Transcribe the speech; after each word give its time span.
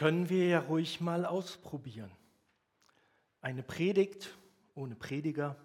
können 0.00 0.30
wir 0.30 0.46
ja 0.46 0.60
ruhig 0.60 1.02
mal 1.02 1.26
ausprobieren. 1.26 2.10
Eine 3.42 3.62
Predigt 3.62 4.34
ohne 4.74 4.96
Prediger. 4.96 5.56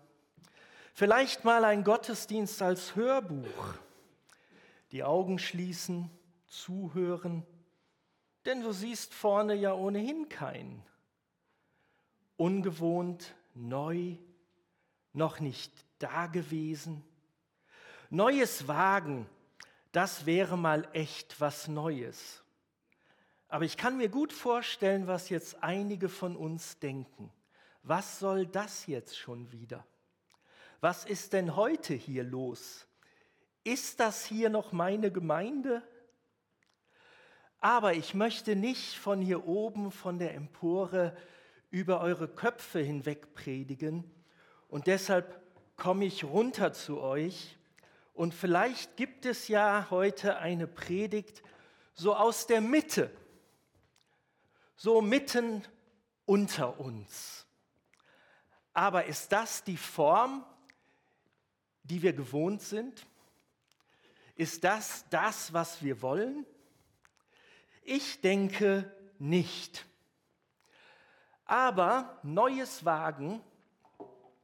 Vielleicht 0.93 1.45
mal 1.45 1.63
ein 1.63 1.85
Gottesdienst 1.85 2.61
als 2.61 2.98
Hörbuch. 2.98 3.75
Die 4.91 5.05
Augen 5.05 5.39
schließen, 5.39 6.11
zuhören, 6.48 7.45
denn 8.43 8.61
du 8.61 8.73
siehst 8.73 9.13
vorne 9.13 9.55
ja 9.55 9.73
ohnehin 9.73 10.27
keinen. 10.27 10.83
Ungewohnt, 12.36 13.36
neu, 13.53 14.17
noch 15.13 15.39
nicht 15.39 15.72
dagewesen. 15.99 17.05
Neues 18.09 18.67
Wagen, 18.67 19.30
das 19.94 20.25
wäre 20.25 20.58
mal 20.58 20.89
echt 20.91 21.39
was 21.39 21.70
Neues. 21.70 22.45
Aber 23.48 23.66
ich 23.66 23.77
kann 23.77 23.98
mir 23.98 24.09
gut 24.09 24.34
vorstellen, 24.34 25.08
was 25.08 25.30
jetzt 25.30 25.63
einige 25.63 26.09
von 26.09 26.36
uns 26.36 26.80
denken. 26.80 27.31
Was 27.84 28.20
soll 28.20 28.48
das 28.48 28.88
jetzt 28.88 29.17
schon 29.17 29.52
wieder? 29.52 29.86
Was 30.81 31.05
ist 31.05 31.34
denn 31.34 31.55
heute 31.55 31.94
hier 31.94 32.23
los? 32.23 32.88
Ist 33.63 34.00
das 34.00 34.26
hier 34.26 34.50
noch 34.50 34.72
meine 34.72 35.12
Gemeinde? 35.12 35.81
Aber 37.59 37.94
ich 37.94 38.13
möchte 38.13 38.55
nicht 38.55 38.98
von 38.98 39.22
hier 39.22 39.48
oben, 39.48 39.91
von 39.91 40.20
der 40.20 40.36
Empore, 40.36 41.16
über 41.72 42.02
eure 42.02 42.28
Köpfe 42.28 42.80
hinweg 42.80 43.34
predigen. 43.34 44.03
Und 44.69 44.88
deshalb 44.88 45.41
komme 45.75 46.06
ich 46.06 46.23
runter 46.23 46.73
zu 46.73 47.02
euch. 47.02 47.58
Und 48.14 48.34
vielleicht 48.34 48.97
gibt 48.97 49.25
es 49.25 49.47
ja 49.47 49.88
heute 49.89 50.38
eine 50.38 50.67
Predigt 50.67 51.44
so 51.94 52.16
aus 52.16 52.47
der 52.47 52.62
Mitte, 52.62 53.09
so 54.76 55.02
mitten 55.02 55.64
unter 56.26 56.80
uns. 56.80 57.45
Aber 58.73 59.06
ist 59.06 59.31
das 59.31 59.64
die 59.64 59.78
Form, 59.78 60.45
die 61.84 62.02
wir 62.02 62.14
gewohnt 62.14 62.62
sind? 62.62 63.06
Ist 64.36 64.64
das 64.64 65.06
das, 65.09 65.53
was 65.53 65.81
wir 65.81 66.02
wollen? 66.02 66.46
Ich 67.84 68.20
denke 68.20 68.92
nicht. 69.18 69.86
Aber 71.46 72.20
neues 72.23 72.84
Wagen 72.84 73.42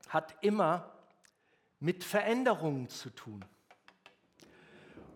hat 0.07 0.35
immer 0.41 0.93
mit 1.79 2.03
Veränderungen 2.03 2.87
zu 2.89 3.09
tun. 3.09 3.43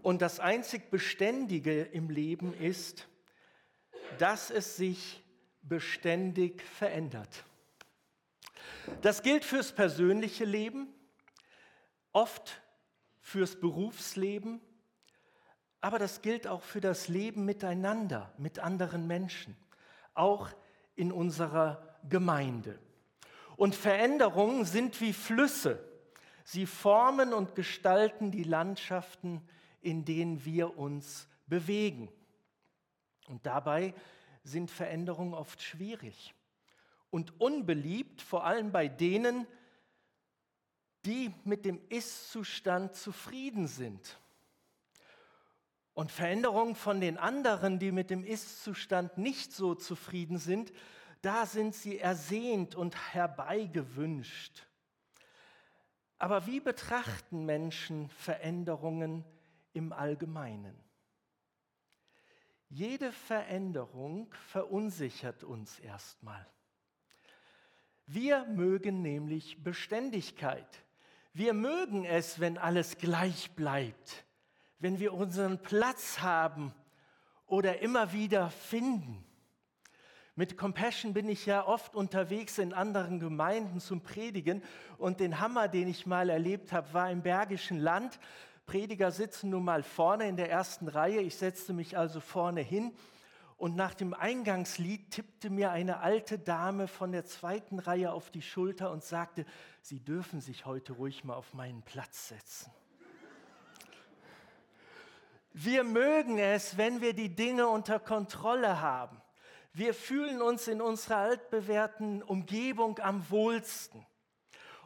Und 0.01 0.21
das 0.21 0.39
einzig 0.39 0.89
Beständige 0.89 1.83
im 1.83 2.09
Leben 2.09 2.53
ist, 2.53 3.07
dass 4.17 4.49
es 4.49 4.77
sich 4.77 5.23
beständig 5.61 6.61
verändert. 6.61 7.43
Das 9.01 9.23
gilt 9.23 9.43
fürs 9.43 9.73
persönliche 9.73 10.45
Leben, 10.45 10.87
oft 12.11 12.61
fürs 13.19 13.59
Berufsleben, 13.59 14.61
aber 15.81 15.99
das 15.99 16.21
gilt 16.21 16.47
auch 16.47 16.61
für 16.61 16.81
das 16.81 17.07
Leben 17.07 17.45
miteinander, 17.45 18.33
mit 18.37 18.59
anderen 18.59 19.07
Menschen, 19.07 19.55
auch 20.13 20.49
in 20.95 21.11
unserer 21.11 21.97
Gemeinde. 22.09 22.79
Und 23.57 23.75
Veränderungen 23.75 24.65
sind 24.65 24.99
wie 25.01 25.13
Flüsse. 25.13 25.83
Sie 26.43 26.65
formen 26.65 27.33
und 27.33 27.55
gestalten 27.55 28.31
die 28.31 28.43
Landschaften, 28.43 29.41
in 29.81 30.05
denen 30.05 30.45
wir 30.45 30.77
uns 30.77 31.27
bewegen. 31.47 32.09
Und 33.27 33.45
dabei 33.45 33.93
sind 34.43 34.69
Veränderungen 34.69 35.33
oft 35.33 35.61
schwierig 35.61 36.33
und 37.09 37.39
unbeliebt, 37.39 38.21
vor 38.21 38.45
allem 38.45 38.71
bei 38.71 38.87
denen, 38.87 39.47
die 41.05 41.33
mit 41.43 41.65
dem 41.65 41.79
Ist-Zustand 41.89 42.95
zufrieden 42.95 43.67
sind. 43.67 44.19
Und 45.93 46.11
Veränderungen 46.11 46.75
von 46.75 46.99
den 46.99 47.17
anderen, 47.17 47.79
die 47.79 47.91
mit 47.91 48.09
dem 48.09 48.25
Ist-Zustand 48.25 49.17
nicht 49.17 49.53
so 49.53 49.75
zufrieden 49.75 50.37
sind, 50.37 50.73
da 51.21 51.45
sind 51.45 51.73
sie 51.73 51.99
ersehnt 51.99 52.75
und 52.75 53.13
herbeigewünscht. 53.13 54.67
Aber 56.17 56.45
wie 56.45 56.59
betrachten 56.59 57.45
Menschen 57.45 58.09
Veränderungen 58.09 59.23
im 59.73 59.93
Allgemeinen? 59.93 60.75
Jede 62.69 63.11
Veränderung 63.11 64.33
verunsichert 64.47 65.43
uns 65.43 65.79
erstmal. 65.79 66.45
Wir 68.07 68.45
mögen 68.45 69.01
nämlich 69.01 69.63
Beständigkeit. 69.63 70.67
Wir 71.33 71.53
mögen 71.53 72.05
es, 72.05 72.39
wenn 72.39 72.57
alles 72.57 72.97
gleich 72.97 73.51
bleibt, 73.55 74.25
wenn 74.79 74.99
wir 74.99 75.13
unseren 75.13 75.61
Platz 75.61 76.21
haben 76.21 76.73
oder 77.45 77.79
immer 77.81 78.13
wieder 78.13 78.49
finden. 78.49 79.25
Mit 80.37 80.57
Compassion 80.57 81.13
bin 81.13 81.29
ich 81.29 81.45
ja 81.45 81.65
oft 81.65 81.95
unterwegs 81.95 82.57
in 82.57 82.73
anderen 82.73 83.19
Gemeinden 83.19 83.79
zum 83.79 84.01
Predigen 84.01 84.61
und 84.97 85.21
den 85.21 85.39
Hammer, 85.39 85.67
den 85.67 85.87
ich 85.87 86.05
mal 86.05 86.29
erlebt 86.29 86.73
habe, 86.73 86.93
war 86.93 87.09
im 87.09 87.21
Bergischen 87.21 87.79
Land. 87.79 88.19
Prediger 88.65 89.11
sitzen 89.11 89.51
nun 89.51 89.63
mal 89.63 89.83
vorne 89.83 90.27
in 90.27 90.37
der 90.37 90.49
ersten 90.49 90.87
Reihe. 90.87 91.21
Ich 91.21 91.35
setzte 91.35 91.73
mich 91.73 91.97
also 91.97 92.19
vorne 92.19 92.61
hin 92.61 92.93
und 93.57 93.75
nach 93.75 93.93
dem 93.93 94.13
Eingangslied 94.13 95.11
tippte 95.11 95.49
mir 95.49 95.71
eine 95.71 95.99
alte 95.99 96.37
Dame 96.37 96.87
von 96.87 97.11
der 97.11 97.25
zweiten 97.25 97.79
Reihe 97.79 98.11
auf 98.11 98.29
die 98.29 98.41
Schulter 98.41 98.91
und 98.91 99.03
sagte, 99.03 99.45
Sie 99.81 99.99
dürfen 99.99 100.41
sich 100.41 100.65
heute 100.65 100.93
ruhig 100.93 101.23
mal 101.23 101.35
auf 101.35 101.53
meinen 101.53 101.81
Platz 101.83 102.29
setzen. 102.29 102.71
Wir 105.53 105.85
mögen 105.85 106.37
es, 106.37 106.77
wenn 106.77 106.99
wir 106.99 107.13
die 107.13 107.33
Dinge 107.33 107.69
unter 107.69 107.97
Kontrolle 107.97 108.81
haben. 108.81 109.21
Wir 109.71 109.93
fühlen 109.93 110.41
uns 110.41 110.67
in 110.67 110.81
unserer 110.81 111.17
altbewährten 111.17 112.23
Umgebung 112.23 112.99
am 112.99 113.29
wohlsten. 113.29 114.05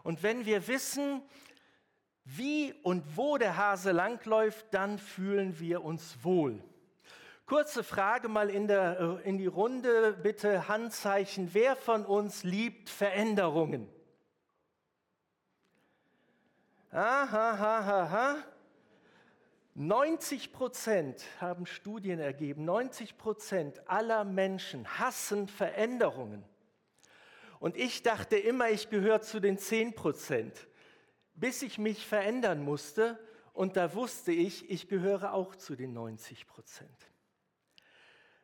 Und 0.04 0.22
wenn 0.22 0.46
wir 0.46 0.68
wissen, 0.68 1.24
wie 2.38 2.74
und 2.84 3.18
wo 3.18 3.38
der 3.38 3.58
Hase 3.58 3.92
langläuft, 3.92 4.68
dann 4.72 5.00
fühlen 5.00 5.60
wir 5.60 5.84
uns 5.84 6.18
wohl. 6.24 6.64
Kurze 7.46 7.84
Frage 7.84 8.28
mal 8.28 8.50
in, 8.50 8.68
der, 8.68 9.00
äh, 9.24 9.28
in 9.28 9.40
die 9.40 9.48
Runde, 9.48 10.14
bitte 10.22 10.68
Handzeichen. 10.68 11.50
Wer 11.54 11.76
von 11.76 12.06
uns 12.06 12.44
liebt 12.44 12.90
Veränderungen? 12.90 13.90
Aha, 16.92 17.52
aha, 17.52 18.04
aha. 18.04 18.36
90 19.74 20.54
Prozent 20.54 21.24
haben 21.40 21.66
Studien 21.66 22.20
ergeben, 22.20 22.66
90 22.66 23.18
Prozent 23.18 23.82
aller 23.90 24.24
Menschen 24.26 25.00
hassen 25.00 25.48
Veränderungen. 25.48 26.44
Und 27.60 27.78
ich 27.78 28.04
dachte 28.04 28.38
immer, 28.38 28.70
ich 28.70 28.90
gehöre 28.90 29.22
zu 29.22 29.40
den 29.40 29.58
10 29.58 29.96
Prozent, 29.96 30.68
bis 31.40 31.62
ich 31.62 31.78
mich 31.78 32.06
verändern 32.06 32.64
musste. 32.64 33.20
Und 33.54 33.78
da 33.78 33.94
wusste 33.94 34.32
ich, 34.32 34.70
ich 34.70 34.88
gehöre 34.88 35.34
auch 35.34 35.56
zu 35.56 35.76
den 35.76 35.94
90 35.94 36.48
Prozent. 36.48 36.90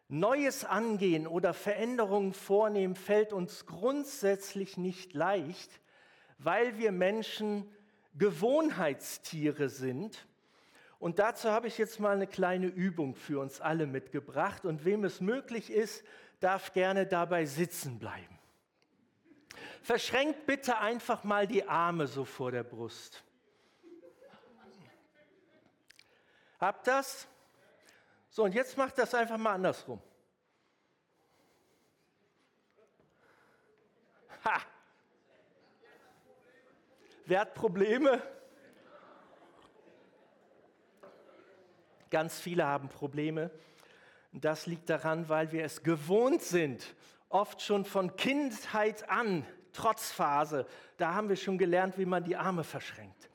Neues 0.07 0.65
angehen 0.65 1.25
oder 1.25 1.53
Veränderungen 1.53 2.33
vornehmen 2.33 2.95
fällt 2.95 3.33
uns 3.33 3.65
grundsätzlich 3.65 4.77
nicht 4.77 5.13
leicht, 5.13 5.81
weil 6.37 6.77
wir 6.77 6.91
Menschen 6.91 7.67
Gewohnheitstiere 8.13 9.69
sind 9.69 10.27
und 10.99 11.19
dazu 11.19 11.51
habe 11.51 11.67
ich 11.67 11.77
jetzt 11.77 11.99
mal 11.99 12.15
eine 12.15 12.27
kleine 12.27 12.67
Übung 12.67 13.15
für 13.15 13.39
uns 13.39 13.61
alle 13.61 13.85
mitgebracht. 13.85 14.65
Und 14.65 14.85
wem 14.85 15.03
es 15.03 15.21
möglich 15.21 15.71
ist, 15.71 16.03
darf 16.39 16.73
gerne 16.73 17.05
dabei 17.05 17.45
sitzen 17.45 17.99
bleiben. 17.99 18.39
Verschränkt 19.85 20.47
bitte 20.47 20.79
einfach 20.79 21.23
mal 21.23 21.45
die 21.45 21.63
Arme 21.69 22.07
so 22.07 22.25
vor 22.25 22.49
der 22.49 22.63
Brust. 22.63 23.23
Habt 26.59 26.87
das? 26.87 27.27
So, 28.31 28.45
und 28.45 28.55
jetzt 28.55 28.75
macht 28.77 28.97
das 28.97 29.13
einfach 29.13 29.37
mal 29.37 29.53
andersrum. 29.53 30.01
Ha! 34.43 34.59
Wer 37.27 37.41
hat 37.41 37.53
Probleme? 37.53 38.23
Ganz 42.09 42.39
viele 42.39 42.65
haben 42.65 42.89
Probleme. 42.89 43.51
Das 44.31 44.65
liegt 44.65 44.89
daran, 44.89 45.29
weil 45.29 45.51
wir 45.51 45.63
es 45.63 45.83
gewohnt 45.83 46.41
sind, 46.41 46.95
oft 47.29 47.61
schon 47.61 47.85
von 47.85 48.15
Kindheit 48.15 49.07
an, 49.09 49.45
Trotzphase, 49.75 50.65
da 50.97 51.13
haben 51.13 51.29
wir 51.29 51.35
schon 51.35 51.57
gelernt, 51.57 51.97
wie 51.97 52.05
man 52.05 52.23
die 52.23 52.35
Arme 52.35 52.63
verschränkt. 52.63 53.29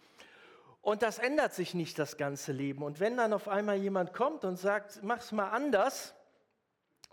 Und 0.82 1.02
das 1.02 1.18
ändert 1.18 1.54
sich 1.54 1.74
nicht 1.74 1.98
das 1.98 2.16
ganze 2.16 2.52
Leben. 2.52 2.82
Und 2.82 3.00
wenn 3.00 3.16
dann 3.16 3.32
auf 3.32 3.48
einmal 3.48 3.76
jemand 3.76 4.14
kommt 4.14 4.44
und 4.44 4.56
sagt, 4.56 5.02
mach's 5.02 5.30
mal 5.30 5.50
anders, 5.50 6.14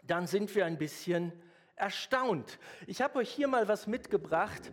dann 0.04 0.26
sind 0.26 0.56
wir 0.56 0.66
ein 0.66 0.78
bisschen 0.78 1.34
erstaunt. 1.76 2.60
Ich 2.88 3.02
habe 3.02 3.20
euch 3.20 3.30
hier 3.30 3.48
mal 3.48 3.68
was 3.68 3.86
mitgebracht, 3.86 4.72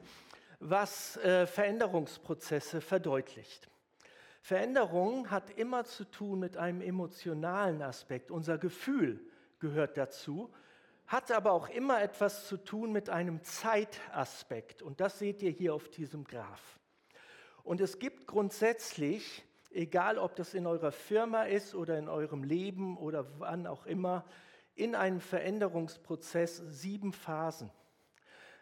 was 0.60 1.16
äh, 1.18 1.46
Veränderungsprozesse 1.46 2.80
verdeutlicht. 2.80 3.68
Veränderung 4.40 5.30
hat 5.30 5.50
immer 5.50 5.84
zu 5.84 6.04
tun 6.04 6.38
mit 6.38 6.56
einem 6.56 6.80
emotionalen 6.80 7.82
Aspekt. 7.82 8.30
Unser 8.30 8.58
Gefühl 8.58 9.20
gehört 9.58 9.96
dazu, 9.96 10.52
hat 11.06 11.30
aber 11.30 11.52
auch 11.52 11.68
immer 11.68 12.02
etwas 12.02 12.46
zu 12.46 12.56
tun 12.56 12.92
mit 12.92 13.10
einem 13.10 13.42
Zeitaspekt. 13.42 14.82
Und 14.82 15.00
das 15.00 15.18
seht 15.18 15.42
ihr 15.42 15.50
hier 15.50 15.74
auf 15.74 15.88
diesem 15.88 16.24
Graph. 16.24 16.78
Und 17.62 17.80
es 17.80 17.98
gibt 17.98 18.26
grundsätzlich, 18.26 19.44
egal 19.70 20.18
ob 20.18 20.36
das 20.36 20.54
in 20.54 20.66
eurer 20.66 20.92
Firma 20.92 21.44
ist 21.44 21.74
oder 21.74 21.98
in 21.98 22.08
eurem 22.08 22.42
Leben 22.42 22.96
oder 22.96 23.26
wann 23.38 23.66
auch 23.66 23.86
immer, 23.86 24.24
in 24.74 24.94
einem 24.94 25.20
Veränderungsprozess 25.20 26.56
sieben 26.56 27.12
Phasen. 27.12 27.70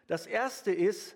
Das 0.07 0.27
erste 0.27 0.71
ist, 0.71 1.15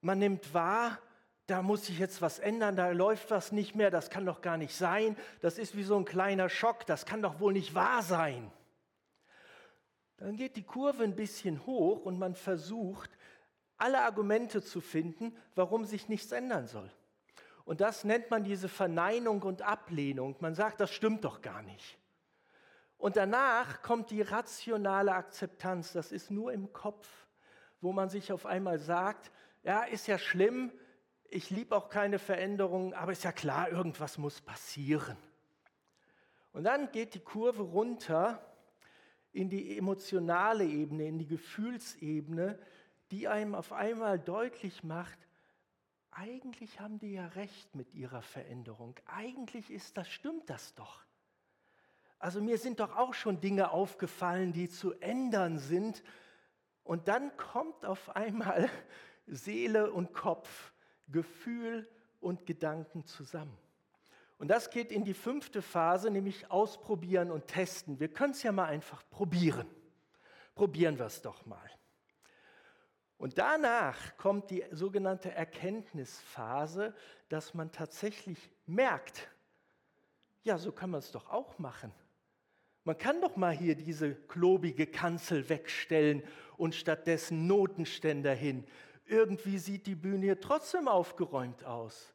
man 0.00 0.18
nimmt 0.18 0.54
wahr, 0.54 0.98
da 1.46 1.62
muss 1.62 1.86
sich 1.86 1.98
jetzt 1.98 2.22
was 2.22 2.38
ändern, 2.38 2.76
da 2.76 2.90
läuft 2.90 3.30
was 3.30 3.50
nicht 3.50 3.74
mehr, 3.74 3.90
das 3.90 4.08
kann 4.08 4.24
doch 4.24 4.40
gar 4.40 4.56
nicht 4.56 4.74
sein, 4.74 5.16
das 5.40 5.58
ist 5.58 5.76
wie 5.76 5.82
so 5.82 5.96
ein 5.96 6.04
kleiner 6.04 6.48
Schock, 6.48 6.86
das 6.86 7.06
kann 7.06 7.22
doch 7.22 7.40
wohl 7.40 7.52
nicht 7.52 7.74
wahr 7.74 8.02
sein. 8.02 8.52
Dann 10.20 10.36
geht 10.36 10.56
die 10.56 10.62
Kurve 10.62 11.02
ein 11.02 11.16
bisschen 11.16 11.64
hoch 11.66 12.04
und 12.04 12.18
man 12.18 12.34
versucht, 12.34 13.10
alle 13.78 14.02
Argumente 14.02 14.62
zu 14.62 14.82
finden, 14.82 15.34
warum 15.54 15.86
sich 15.86 16.08
nichts 16.10 16.30
ändern 16.30 16.66
soll. 16.66 16.90
Und 17.64 17.80
das 17.80 18.04
nennt 18.04 18.30
man 18.30 18.44
diese 18.44 18.68
Verneinung 18.68 19.42
und 19.42 19.62
Ablehnung. 19.62 20.36
Man 20.40 20.54
sagt, 20.54 20.80
das 20.80 20.90
stimmt 20.90 21.24
doch 21.24 21.40
gar 21.40 21.62
nicht. 21.62 21.98
Und 22.98 23.16
danach 23.16 23.80
kommt 23.80 24.10
die 24.10 24.20
rationale 24.20 25.14
Akzeptanz. 25.14 25.94
Das 25.94 26.12
ist 26.12 26.30
nur 26.30 26.52
im 26.52 26.70
Kopf, 26.70 27.08
wo 27.80 27.92
man 27.92 28.10
sich 28.10 28.30
auf 28.30 28.44
einmal 28.44 28.78
sagt, 28.78 29.30
ja, 29.62 29.84
ist 29.84 30.06
ja 30.06 30.18
schlimm, 30.18 30.70
ich 31.30 31.48
liebe 31.48 31.74
auch 31.74 31.88
keine 31.88 32.18
Veränderungen, 32.18 32.92
aber 32.92 33.12
ist 33.12 33.24
ja 33.24 33.32
klar, 33.32 33.70
irgendwas 33.70 34.18
muss 34.18 34.42
passieren. 34.42 35.16
Und 36.52 36.64
dann 36.64 36.90
geht 36.90 37.14
die 37.14 37.20
Kurve 37.20 37.62
runter 37.62 38.44
in 39.32 39.48
die 39.48 39.78
emotionale 39.78 40.64
Ebene, 40.64 41.06
in 41.06 41.18
die 41.18 41.26
Gefühlsebene, 41.26 42.58
die 43.10 43.28
einem 43.28 43.54
auf 43.54 43.72
einmal 43.72 44.18
deutlich 44.18 44.82
macht, 44.82 45.18
eigentlich 46.10 46.80
haben 46.80 46.98
die 46.98 47.12
ja 47.12 47.26
recht 47.28 47.74
mit 47.74 47.94
ihrer 47.94 48.22
Veränderung. 48.22 48.94
Eigentlich 49.06 49.70
ist 49.70 49.96
das, 49.96 50.08
stimmt 50.08 50.50
das 50.50 50.74
doch. 50.74 51.04
Also 52.18 52.40
mir 52.42 52.58
sind 52.58 52.80
doch 52.80 52.96
auch 52.96 53.14
schon 53.14 53.40
Dinge 53.40 53.70
aufgefallen, 53.70 54.52
die 54.52 54.68
zu 54.68 54.92
ändern 55.00 55.58
sind. 55.58 56.02
Und 56.82 57.08
dann 57.08 57.34
kommt 57.36 57.86
auf 57.86 58.14
einmal 58.16 58.68
Seele 59.26 59.92
und 59.92 60.12
Kopf, 60.12 60.72
Gefühl 61.08 61.88
und 62.20 62.44
Gedanken 62.46 63.06
zusammen. 63.06 63.56
Und 64.40 64.48
das 64.48 64.70
geht 64.70 64.90
in 64.90 65.04
die 65.04 65.12
fünfte 65.12 65.60
Phase, 65.60 66.10
nämlich 66.10 66.50
ausprobieren 66.50 67.30
und 67.30 67.46
testen. 67.46 68.00
Wir 68.00 68.08
können 68.08 68.32
es 68.32 68.42
ja 68.42 68.52
mal 68.52 68.64
einfach 68.64 69.04
probieren. 69.10 69.68
Probieren 70.54 70.98
wir 70.98 71.04
es 71.04 71.20
doch 71.20 71.44
mal. 71.44 71.70
Und 73.18 73.36
danach 73.36 74.16
kommt 74.16 74.48
die 74.48 74.64
sogenannte 74.70 75.30
Erkenntnisphase, 75.30 76.94
dass 77.28 77.52
man 77.52 77.70
tatsächlich 77.70 78.38
merkt, 78.64 79.28
ja, 80.42 80.56
so 80.56 80.72
kann 80.72 80.88
man 80.88 81.00
es 81.00 81.12
doch 81.12 81.28
auch 81.28 81.58
machen. 81.58 81.92
Man 82.84 82.96
kann 82.96 83.20
doch 83.20 83.36
mal 83.36 83.52
hier 83.52 83.74
diese 83.74 84.14
klobige 84.14 84.86
Kanzel 84.86 85.50
wegstellen 85.50 86.22
und 86.56 86.74
stattdessen 86.74 87.46
Notenständer 87.46 88.32
hin. 88.32 88.66
Irgendwie 89.04 89.58
sieht 89.58 89.86
die 89.86 89.96
Bühne 89.96 90.24
hier 90.24 90.40
trotzdem 90.40 90.88
aufgeräumt 90.88 91.62
aus 91.66 92.14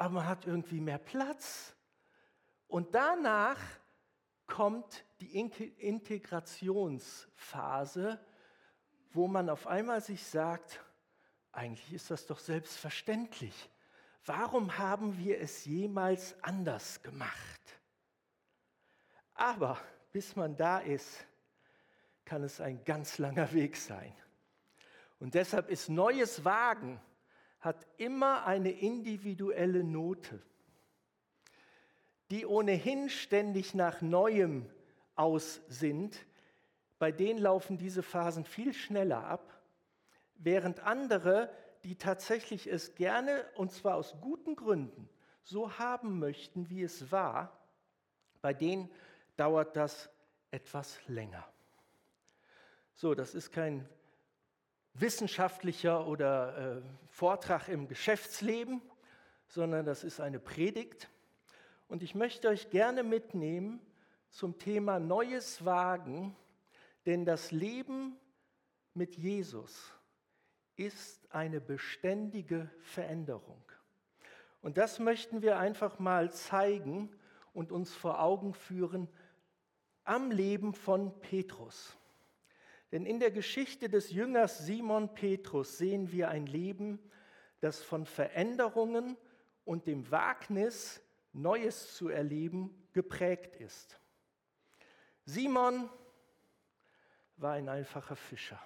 aber 0.00 0.14
man 0.14 0.26
hat 0.26 0.46
irgendwie 0.46 0.80
mehr 0.80 0.96
Platz. 0.96 1.76
Und 2.68 2.94
danach 2.94 3.58
kommt 4.46 5.04
die 5.20 5.38
Integrationsphase, 5.76 8.18
wo 9.12 9.28
man 9.28 9.50
auf 9.50 9.66
einmal 9.66 10.00
sich 10.00 10.24
sagt, 10.24 10.82
eigentlich 11.52 11.92
ist 11.92 12.10
das 12.10 12.24
doch 12.24 12.38
selbstverständlich. 12.38 13.68
Warum 14.24 14.78
haben 14.78 15.18
wir 15.18 15.38
es 15.38 15.66
jemals 15.66 16.34
anders 16.42 17.02
gemacht? 17.02 17.60
Aber 19.34 19.78
bis 20.12 20.34
man 20.34 20.56
da 20.56 20.78
ist, 20.78 21.26
kann 22.24 22.42
es 22.42 22.58
ein 22.62 22.82
ganz 22.86 23.18
langer 23.18 23.52
Weg 23.52 23.76
sein. 23.76 24.14
Und 25.18 25.34
deshalb 25.34 25.68
ist 25.68 25.90
neues 25.90 26.42
Wagen 26.42 26.98
hat 27.60 27.86
immer 27.98 28.46
eine 28.46 28.70
individuelle 28.70 29.84
Note, 29.84 30.40
die 32.30 32.46
ohnehin 32.46 33.08
ständig 33.10 33.74
nach 33.74 34.00
Neuem 34.00 34.68
aus 35.14 35.60
sind. 35.68 36.24
Bei 36.98 37.12
denen 37.12 37.38
laufen 37.38 37.76
diese 37.76 38.02
Phasen 38.02 38.44
viel 38.44 38.72
schneller 38.72 39.24
ab, 39.24 39.62
während 40.36 40.80
andere, 40.80 41.50
die 41.84 41.96
tatsächlich 41.96 42.66
es 42.66 42.94
gerne, 42.94 43.44
und 43.56 43.72
zwar 43.72 43.96
aus 43.96 44.16
guten 44.20 44.56
Gründen, 44.56 45.08
so 45.42 45.78
haben 45.78 46.18
möchten, 46.18 46.70
wie 46.70 46.82
es 46.82 47.10
war, 47.10 47.58
bei 48.40 48.54
denen 48.54 48.90
dauert 49.36 49.76
das 49.76 50.10
etwas 50.50 50.98
länger. 51.08 51.46
So, 52.94 53.14
das 53.14 53.34
ist 53.34 53.50
kein 53.50 53.88
wissenschaftlicher 55.00 56.06
oder 56.06 56.78
äh, 56.78 56.82
Vortrag 57.08 57.68
im 57.68 57.88
Geschäftsleben, 57.88 58.82
sondern 59.46 59.84
das 59.84 60.04
ist 60.04 60.20
eine 60.20 60.38
Predigt. 60.38 61.10
Und 61.88 62.02
ich 62.02 62.14
möchte 62.14 62.48
euch 62.48 62.70
gerne 62.70 63.02
mitnehmen 63.02 63.80
zum 64.30 64.58
Thema 64.58 65.00
Neues 65.00 65.64
Wagen, 65.64 66.36
denn 67.06 67.24
das 67.24 67.50
Leben 67.50 68.16
mit 68.94 69.16
Jesus 69.16 69.92
ist 70.76 71.20
eine 71.30 71.60
beständige 71.60 72.70
Veränderung. 72.80 73.62
Und 74.62 74.76
das 74.76 74.98
möchten 74.98 75.42
wir 75.42 75.58
einfach 75.58 75.98
mal 75.98 76.32
zeigen 76.32 77.10
und 77.52 77.72
uns 77.72 77.94
vor 77.94 78.20
Augen 78.22 78.54
führen 78.54 79.08
am 80.04 80.30
Leben 80.30 80.74
von 80.74 81.18
Petrus. 81.20 81.96
Denn 82.92 83.06
in 83.06 83.20
der 83.20 83.30
Geschichte 83.30 83.88
des 83.88 84.10
Jüngers 84.10 84.58
Simon 84.66 85.14
Petrus 85.14 85.78
sehen 85.78 86.10
wir 86.10 86.28
ein 86.28 86.46
Leben, 86.46 86.98
das 87.60 87.82
von 87.82 88.06
Veränderungen 88.06 89.16
und 89.64 89.86
dem 89.86 90.10
Wagnis, 90.10 91.00
Neues 91.32 91.94
zu 91.94 92.08
erleben, 92.08 92.74
geprägt 92.92 93.54
ist. 93.56 94.00
Simon 95.24 95.88
war 97.36 97.52
ein 97.52 97.68
einfacher 97.68 98.16
Fischer. 98.16 98.60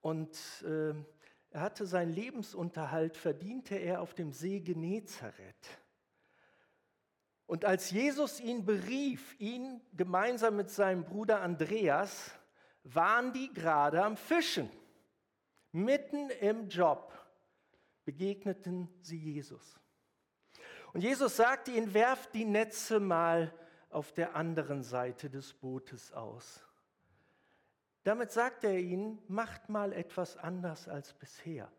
Und 0.00 0.36
äh, 0.62 0.94
er 1.50 1.60
hatte 1.60 1.86
seinen 1.86 2.12
Lebensunterhalt, 2.12 3.16
verdiente 3.16 3.74
er 3.74 4.00
auf 4.00 4.14
dem 4.14 4.32
See 4.32 4.60
Genezareth. 4.60 5.78
Und 7.46 7.64
als 7.64 7.90
Jesus 7.90 8.40
ihn 8.40 8.64
berief, 8.64 9.38
ihn 9.38 9.80
gemeinsam 9.92 10.56
mit 10.56 10.70
seinem 10.70 11.04
Bruder 11.04 11.40
Andreas, 11.40 12.32
waren 12.84 13.32
die 13.32 13.52
gerade 13.52 14.02
am 14.02 14.16
Fischen. 14.16 14.70
Mitten 15.72 16.30
im 16.30 16.68
Job 16.68 17.12
begegneten 18.04 18.88
sie 19.00 19.18
Jesus. 19.18 19.78
Und 20.92 21.02
Jesus 21.02 21.36
sagte 21.36 21.72
ihnen, 21.72 21.92
werft 21.92 22.34
die 22.34 22.44
Netze 22.44 23.00
mal 23.00 23.52
auf 23.90 24.12
der 24.12 24.36
anderen 24.36 24.82
Seite 24.82 25.28
des 25.28 25.52
Bootes 25.52 26.12
aus. 26.12 26.64
Damit 28.04 28.30
sagt 28.30 28.64
er 28.64 28.78
ihnen, 28.78 29.18
macht 29.28 29.68
mal 29.68 29.92
etwas 29.92 30.36
anders 30.36 30.88
als 30.88 31.14
bisher. 31.14 31.70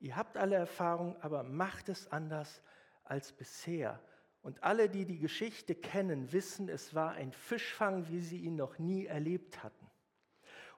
Ihr 0.00 0.16
habt 0.16 0.36
alle 0.36 0.56
Erfahrung, 0.56 1.20
aber 1.20 1.42
macht 1.42 1.88
es 1.88 2.10
anders 2.10 2.62
als 3.04 3.32
bisher. 3.32 4.00
Und 4.42 4.62
alle, 4.64 4.88
die 4.88 5.04
die 5.04 5.18
Geschichte 5.18 5.74
kennen, 5.74 6.32
wissen, 6.32 6.68
es 6.68 6.94
war 6.94 7.12
ein 7.12 7.32
Fischfang, 7.32 8.08
wie 8.08 8.20
sie 8.20 8.38
ihn 8.38 8.56
noch 8.56 8.78
nie 8.78 9.06
erlebt 9.06 9.62
hatten. 9.62 9.86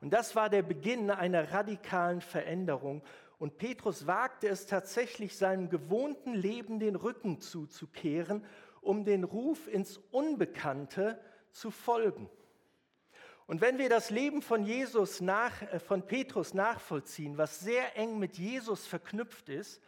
Und 0.01 0.11
das 0.11 0.37
war 0.37 0.51
der 0.51 0.63
Beginn 0.63 1.11
einer 1.11 1.51
radikalen 1.51 2.21
Veränderung. 2.21 3.03
Und 3.39 3.57
Petrus 3.57 4.07
wagte 4.07 4.49
es 4.49 4.67
tatsächlich, 4.67 5.37
seinem 5.37 5.71
gewohnten 5.71 6.35
Leben 6.35 6.79
den 6.79 6.95
Rücken 6.95 7.41
zuzukehren, 7.41 8.45
um 8.83 9.05
den 9.05 9.25
Ruf 9.25 9.67
ins 9.67 9.97
Unbekannte 10.11 11.19
zu 11.51 11.71
folgen. 11.71 12.29
Und 13.47 13.61
wenn 13.61 13.79
wir 13.79 13.89
das 13.89 14.11
Leben 14.11 14.43
von 14.43 14.65
Jesus 14.65 15.21
nach, 15.21 15.63
äh, 15.63 15.79
von 15.79 16.07
Petrus 16.07 16.55
nachvollziehen, 16.55 17.37
was 17.39 17.61
sehr 17.61 17.97
eng 17.97 18.19
mit 18.19 18.39
Jesus 18.39 18.87
verknüpft 18.87 19.49
ist, 19.49 19.83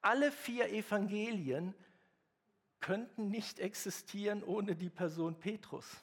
alle 0.00 0.30
vier 0.30 0.70
Evangelien 0.70 1.74
könnten 2.80 3.28
nicht 3.28 3.58
existieren 3.58 4.42
ohne 4.42 4.76
die 4.76 4.90
Person 4.90 5.38
Petrus. 5.38 6.02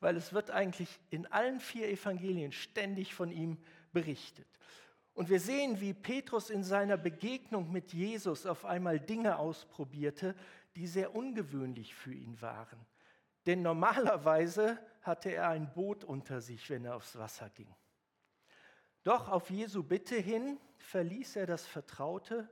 weil 0.00 0.16
es 0.16 0.32
wird 0.32 0.50
eigentlich 0.50 1.00
in 1.10 1.26
allen 1.26 1.60
vier 1.60 1.88
Evangelien 1.88 2.52
ständig 2.52 3.14
von 3.14 3.30
ihm 3.30 3.58
berichtet. 3.92 4.46
Und 5.14 5.30
wir 5.30 5.40
sehen, 5.40 5.80
wie 5.80 5.94
Petrus 5.94 6.50
in 6.50 6.62
seiner 6.62 6.98
Begegnung 6.98 7.72
mit 7.72 7.94
Jesus 7.94 8.44
auf 8.44 8.66
einmal 8.66 9.00
Dinge 9.00 9.38
ausprobierte, 9.38 10.34
die 10.76 10.86
sehr 10.86 11.14
ungewöhnlich 11.14 11.94
für 11.94 12.12
ihn 12.12 12.40
waren. 12.42 12.78
Denn 13.46 13.62
normalerweise 13.62 14.78
hatte 15.00 15.32
er 15.32 15.48
ein 15.48 15.72
Boot 15.72 16.04
unter 16.04 16.42
sich, 16.42 16.68
wenn 16.68 16.84
er 16.84 16.96
aufs 16.96 17.16
Wasser 17.16 17.48
ging. 17.50 17.74
Doch 19.04 19.28
auf 19.28 19.48
Jesu 19.50 19.82
Bitte 19.82 20.16
hin 20.16 20.58
verließ 20.76 21.36
er 21.36 21.46
das 21.46 21.64
Vertraute, 21.64 22.50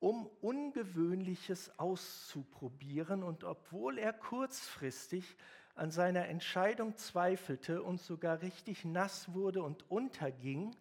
um 0.00 0.26
Ungewöhnliches 0.40 1.78
auszuprobieren. 1.78 3.22
Und 3.22 3.44
obwohl 3.44 3.98
er 3.98 4.12
kurzfristig 4.12 5.36
an 5.74 5.90
seiner 5.90 6.26
Entscheidung 6.28 6.96
zweifelte 6.96 7.82
und 7.82 8.00
sogar 8.00 8.42
richtig 8.42 8.84
nass 8.84 9.32
wurde 9.34 9.62
und 9.62 9.90
unterging, 9.90 10.74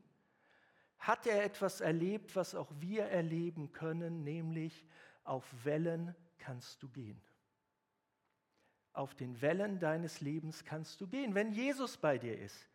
hat 0.98 1.28
er 1.28 1.44
etwas 1.44 1.82
erlebt, 1.82 2.36
was 2.36 2.56
auch 2.56 2.72
wir 2.80 3.06
erleben 3.06 3.72
können, 3.74 4.24
nämlich 4.24 4.86
auf 5.24 5.46
Wellen 5.64 6.16
kannst 6.38 6.82
du 6.82 6.90
gehen. 6.90 7.22
Auf 8.94 9.14
den 9.14 9.42
Wellen 9.42 9.80
deines 9.80 10.22
Lebens 10.22 10.64
kannst 10.64 11.02
du 11.02 11.08
gehen, 11.08 11.36
wenn 11.36 11.52
Jesus 11.52 11.98
bei 11.98 12.18
dir 12.18 12.40
ist 12.40 12.70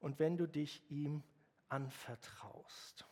und 0.00 0.18
wenn 0.18 0.36
du 0.36 0.46
dich 0.46 0.82
ihm 0.90 1.22
anvertraust. 1.68 3.06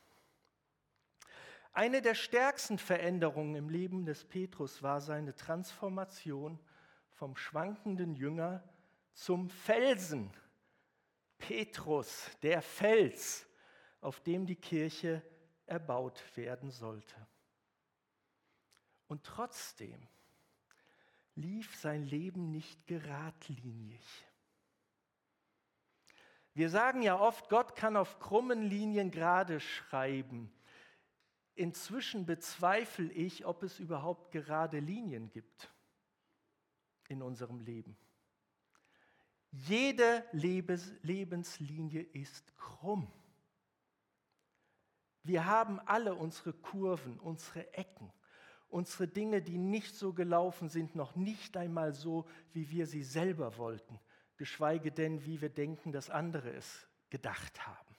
Eine 1.73 2.03
der 2.03 2.15
stärksten 2.15 2.79
Veränderungen 2.79 3.55
im 3.55 3.69
Leben 3.69 4.05
des 4.05 4.25
Petrus 4.25 4.83
war 4.83 5.01
seine 5.01 5.35
Transformation 5.35 6.59
vom 7.11 7.37
schwankenden 7.37 8.15
Jünger 8.15 8.65
zum 9.13 9.51
Felsen. 9.51 10.33
Petrus, 11.39 12.31
der 12.43 12.61
Fels, 12.61 13.47
auf 14.01 14.21
dem 14.21 14.47
die 14.47 14.57
Kirche 14.57 15.23
erbaut 15.67 16.23
werden 16.37 16.71
sollte. 16.71 17.15
Und 19.07 19.25
trotzdem 19.25 20.09
lief 21.35 21.77
sein 21.77 22.05
Leben 22.05 22.51
nicht 22.51 22.87
geradlinig. 22.87 24.05
Wir 26.53 26.69
sagen 26.69 27.03
ja 27.03 27.19
oft, 27.19 27.49
Gott 27.49 27.77
kann 27.77 27.97
auf 27.97 28.19
krummen 28.19 28.63
Linien 28.63 29.11
gerade 29.11 29.61
schreiben. 29.61 30.53
Inzwischen 31.61 32.25
bezweifle 32.25 33.13
ich, 33.13 33.45
ob 33.45 33.63
es 33.63 33.81
überhaupt 33.81 34.33
gerade 34.33 34.79
Linien 34.79 35.29
gibt 35.29 35.71
in 37.09 37.21
unserem 37.21 37.61
Leben. 37.61 37.99
Jede 39.51 40.25
Lebenslinie 40.33 42.01
ist 42.01 42.57
krumm. 42.57 43.13
Wir 45.23 45.45
haben 45.45 45.81
alle 45.81 46.15
unsere 46.15 46.55
Kurven, 46.55 47.21
unsere 47.21 47.71
Ecken, 47.75 48.11
unsere 48.71 49.07
Dinge, 49.07 49.43
die 49.43 49.59
nicht 49.59 49.95
so 49.95 50.15
gelaufen 50.15 50.71
sind, 50.71 50.95
noch 50.95 51.15
nicht 51.15 51.59
einmal 51.59 51.93
so, 51.93 52.27
wie 52.55 52.71
wir 52.71 52.87
sie 52.87 53.03
selber 53.03 53.59
wollten, 53.59 54.01
geschweige 54.39 54.93
denn, 54.93 55.27
wie 55.27 55.43
wir 55.43 55.51
denken, 55.51 55.93
dass 55.93 56.09
andere 56.09 56.55
es 56.55 56.89
gedacht 57.11 57.67
haben. 57.67 57.90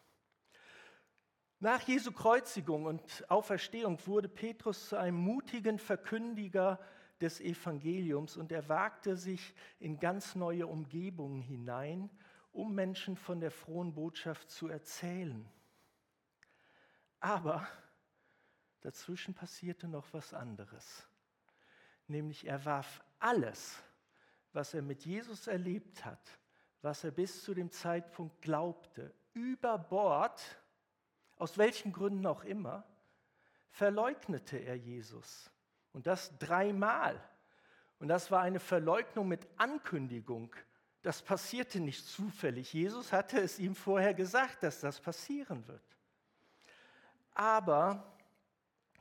Nach 1.63 1.79
Jesu 1.83 2.11
Kreuzigung 2.11 2.85
und 2.87 3.29
Auferstehung 3.29 3.99
wurde 4.07 4.27
Petrus 4.27 4.89
zu 4.89 4.97
einem 4.97 5.17
mutigen 5.17 5.77
Verkündiger 5.77 6.79
des 7.21 7.39
Evangeliums 7.39 8.35
und 8.35 8.51
er 8.51 8.67
wagte 8.67 9.15
sich 9.15 9.53
in 9.77 9.99
ganz 9.99 10.33
neue 10.33 10.65
Umgebungen 10.65 11.39
hinein, 11.39 12.09
um 12.51 12.73
Menschen 12.73 13.15
von 13.15 13.39
der 13.39 13.51
frohen 13.51 13.93
Botschaft 13.93 14.49
zu 14.49 14.69
erzählen. 14.69 15.47
Aber 17.19 17.67
dazwischen 18.81 19.35
passierte 19.35 19.87
noch 19.87 20.11
was 20.13 20.33
anderes. 20.33 21.07
Nämlich 22.07 22.47
er 22.47 22.65
warf 22.65 23.03
alles, 23.19 23.83
was 24.51 24.73
er 24.73 24.81
mit 24.81 25.05
Jesus 25.05 25.45
erlebt 25.45 26.05
hat, 26.05 26.39
was 26.81 27.03
er 27.03 27.11
bis 27.11 27.43
zu 27.43 27.53
dem 27.53 27.69
Zeitpunkt 27.69 28.41
glaubte, 28.41 29.13
über 29.35 29.77
Bord, 29.77 30.41
aus 31.41 31.57
welchen 31.57 31.91
Gründen 31.91 32.25
auch 32.27 32.43
immer, 32.43 32.85
verleugnete 33.71 34.57
er 34.57 34.75
Jesus. 34.75 35.49
Und 35.91 36.05
das 36.05 36.37
dreimal. 36.37 37.19
Und 37.97 38.09
das 38.09 38.29
war 38.29 38.41
eine 38.41 38.59
Verleugnung 38.59 39.27
mit 39.27 39.47
Ankündigung. 39.57 40.55
Das 41.01 41.23
passierte 41.23 41.79
nicht 41.79 42.05
zufällig. 42.05 42.73
Jesus 42.73 43.11
hatte 43.11 43.41
es 43.41 43.57
ihm 43.57 43.73
vorher 43.73 44.13
gesagt, 44.13 44.61
dass 44.61 44.81
das 44.81 44.99
passieren 44.99 45.67
wird. 45.67 45.81
Aber 47.33 48.15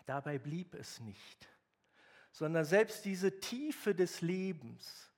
dabei 0.07 0.39
blieb 0.39 0.75
es 0.75 0.99
nicht, 1.01 1.47
sondern 2.33 2.65
selbst 2.65 3.05
diese 3.05 3.39
Tiefe 3.41 3.95
des 3.95 4.23
Lebens 4.23 5.11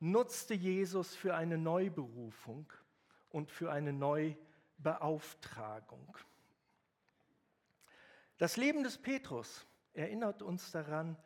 nutzte 0.00 0.54
Jesus 0.54 1.14
für 1.14 1.34
eine 1.34 1.58
Neuberufung 1.58 2.72
und 3.28 3.50
für 3.50 3.70
eine 3.70 3.92
Neubeauftragung. 3.92 6.16
Das 8.42 8.56
Leben 8.56 8.82
des 8.82 8.98
Petrus 8.98 9.68
erinnert 9.92 10.42
uns 10.42 10.72
daran, 10.72 11.16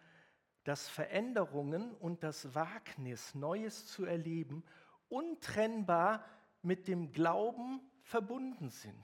dass 0.64 0.86
Veränderungen 0.86 1.94
und 1.94 2.22
das 2.22 2.54
Wagnis, 2.54 3.34
Neues 3.34 3.86
zu 3.86 4.04
erleben, 4.04 4.62
untrennbar 5.08 6.26
mit 6.60 6.88
dem 6.88 7.12
Glauben 7.12 7.80
verbunden 8.02 8.68
sind. 8.68 9.02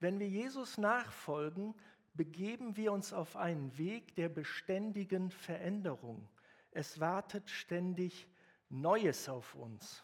Wenn 0.00 0.18
wir 0.18 0.28
Jesus 0.30 0.78
nachfolgen, 0.78 1.74
begeben 2.14 2.78
wir 2.78 2.92
uns 2.92 3.12
auf 3.12 3.36
einen 3.36 3.76
Weg 3.76 4.14
der 4.14 4.30
beständigen 4.30 5.30
Veränderung. 5.30 6.30
Es 6.70 6.98
wartet 6.98 7.50
ständig 7.50 8.26
Neues 8.70 9.28
auf 9.28 9.54
uns. 9.54 10.02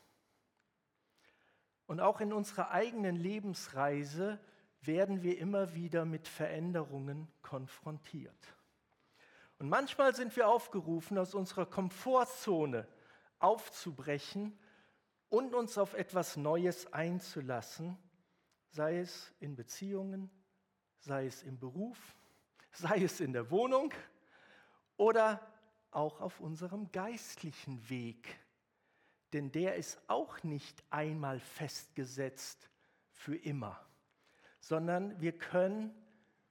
Und 1.87 2.01
auch 2.01 2.21
in 2.21 2.35
unserer 2.35 2.71
eigenen 2.71 3.17
Lebensreise 3.17 4.39
werden 4.87 5.23
wir 5.23 5.39
immer 5.39 5.75
wieder 5.75 6.05
mit 6.05 6.29
Veränderungen 6.29 7.29
konfrontiert. 7.43 8.55
Und 9.59 9.69
manchmal 9.69 10.15
sind 10.15 10.35
wir 10.37 10.49
aufgerufen, 10.49 11.19
aus 11.19 11.35
unserer 11.35 11.67
Komfortzone 11.67 12.87
aufzubrechen 13.39 14.59
und 15.29 15.55
uns 15.55 15.79
auf 15.79 15.95
etwas 15.95 16.37
Neues 16.37 16.93
einzulassen, 16.93 17.97
sei 18.69 18.99
es 18.99 19.33
in 19.41 19.57
Beziehungen, 19.57 20.31
sei 20.99 21.27
es 21.27 21.43
im 21.43 21.59
Beruf, 21.59 22.17
sei 22.73 23.03
es 23.05 23.21
in 23.21 23.33
der 23.33 23.51
Wohnung 23.51 23.93
oder 24.97 25.41
auch 25.91 26.21
auf 26.21 26.41
unserem 26.41 26.91
geistlichen 26.91 27.89
Weg. 27.89 28.39
Denn 29.33 29.51
der 29.53 29.77
ist 29.77 30.01
auch 30.09 30.43
nicht 30.43 30.83
einmal 30.91 31.41
festgesetzt 31.41 32.69
für 33.11 33.37
immer, 33.37 33.85
sondern 34.65 35.21
wir 35.21 35.37
können 35.37 35.95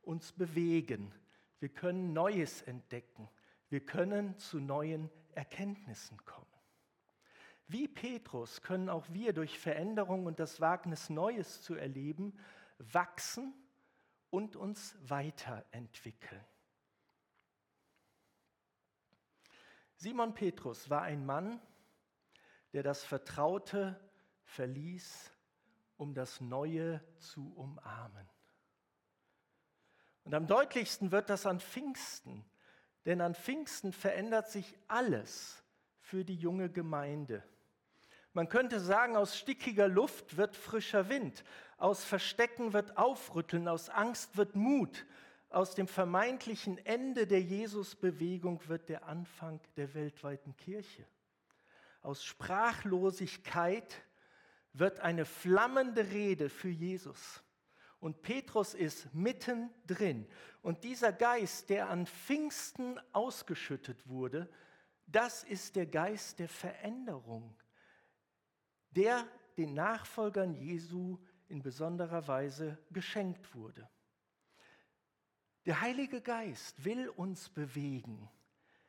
uns 0.04 0.34
bewegen, 0.34 1.12
wir 1.60 1.70
können 1.70 2.14
Neues 2.14 2.62
entdecken, 2.62 3.28
wir 3.70 3.84
können 3.84 4.38
zu 4.38 4.60
neuen 4.60 5.10
Erkenntnissen 5.34 6.24
kommen. 6.24 6.46
Wie 7.68 7.88
Petrus 7.88 8.62
können 8.62 8.90
auch 8.90 9.08
wir 9.10 9.34
durch 9.34 9.58
Veränderung 9.58 10.28
und 10.28 10.40
das 10.40 10.62
Wagnis 10.62 11.10
Neues 11.10 11.64
zu 11.64 11.74
erleben, 11.74 12.38
wachsen 12.78 13.52
und 14.30 14.56
uns 14.56 14.96
weiterentwickeln. 15.02 16.46
Simon 19.96 20.36
Petrus 20.36 20.88
war 20.88 21.02
ein 21.02 21.26
Mann, 21.26 21.60
der 22.74 22.84
das 22.84 23.04
Vertraute 23.04 24.00
verließ, 24.44 25.33
um 25.98 26.14
das 26.14 26.42
Neue 26.42 27.02
zu 27.18 27.54
umarmen. 27.56 28.30
Und 30.24 30.34
am 30.34 30.48
deutlichsten 30.48 31.12
wird 31.12 31.30
das 31.30 31.46
an 31.46 31.60
Pfingsten, 31.60 32.46
denn 33.06 33.22
an 33.22 33.36
Pfingsten 33.36 33.92
verändert 33.92 34.50
sich 34.50 34.78
alles 34.88 35.64
für 36.00 36.24
die 36.24 36.36
junge 36.36 36.70
Gemeinde. 36.70 37.44
Man 38.34 38.50
könnte 38.50 38.80
sagen, 38.80 39.16
aus 39.16 39.38
stickiger 39.38 39.88
Luft 39.88 40.38
wird 40.38 40.56
frischer 40.56 41.10
Wind, 41.10 41.44
aus 41.78 42.04
Verstecken 42.04 42.74
wird 42.74 42.98
Aufrütteln, 42.98 43.68
aus 43.68 43.90
Angst 43.90 44.38
wird 44.38 44.56
Mut, 44.56 45.06
aus 45.50 45.76
dem 45.76 45.88
vermeintlichen 45.88 46.84
Ende 46.84 47.28
der 47.28 47.42
Jesusbewegung 47.42 48.68
wird 48.68 48.90
der 48.90 49.06
Anfang 49.06 49.60
der 49.78 49.94
weltweiten 49.94 50.58
Kirche. 50.58 51.06
Aus 52.02 52.24
Sprachlosigkeit 52.24 54.04
wird 54.74 55.00
eine 55.00 55.26
flammende 55.26 56.10
Rede 56.12 56.50
für 56.50 56.70
Jesus. 56.70 57.44
Und 58.00 58.22
Petrus 58.22 58.74
ist 58.74 59.14
mittendrin. 59.14 60.28
Und 60.62 60.84
dieser 60.84 61.14
Geist, 61.14 61.70
der 61.70 61.90
an 61.90 62.06
Pfingsten 62.06 63.00
ausgeschüttet 63.14 64.08
wurde, 64.10 64.50
das 65.06 65.44
ist 65.44 65.76
der 65.76 65.86
Geist 65.86 66.40
der 66.40 66.50
Veränderung, 66.50 67.56
der 68.92 69.26
den 69.58 69.74
Nachfolgern 69.74 70.54
Jesu 70.54 71.20
in 71.48 71.62
besonderer 71.62 72.28
Weise 72.28 72.78
geschenkt 72.92 73.54
wurde. 73.56 73.88
Der 75.66 75.80
Heilige 75.80 76.20
Geist 76.22 76.84
will 76.84 77.08
uns 77.10 77.50
bewegen. 77.50 78.30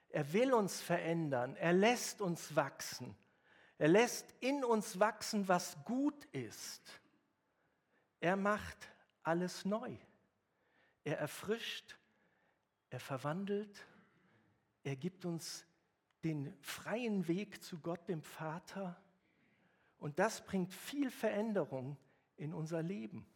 Er 0.08 0.32
will 0.32 0.52
uns 0.52 0.80
verändern. 0.80 1.56
Er 1.56 1.72
lässt 1.72 2.20
uns 2.20 2.56
wachsen. 2.56 3.16
Er 3.84 3.90
lässt 3.90 4.34
in 4.40 4.64
uns 4.64 4.98
wachsen, 4.98 5.46
was 5.46 5.76
gut 5.84 6.24
ist. 6.32 6.80
Er 8.18 8.34
macht 8.34 8.88
alles 9.22 9.66
neu. 9.66 9.94
Er 11.04 11.18
erfrischt, 11.18 11.98
er 12.88 12.98
verwandelt, 12.98 13.86
er 14.84 14.96
gibt 14.96 15.26
uns 15.26 15.66
den 16.22 16.56
freien 16.62 17.28
Weg 17.28 17.62
zu 17.62 17.78
Gott, 17.78 18.08
dem 18.08 18.22
Vater. 18.22 18.96
Und 19.98 20.18
das 20.18 20.40
bringt 20.46 20.72
viel 20.72 21.10
Veränderung 21.10 21.98
in 22.38 22.54
unser 22.54 22.82
Leben. 22.82 23.26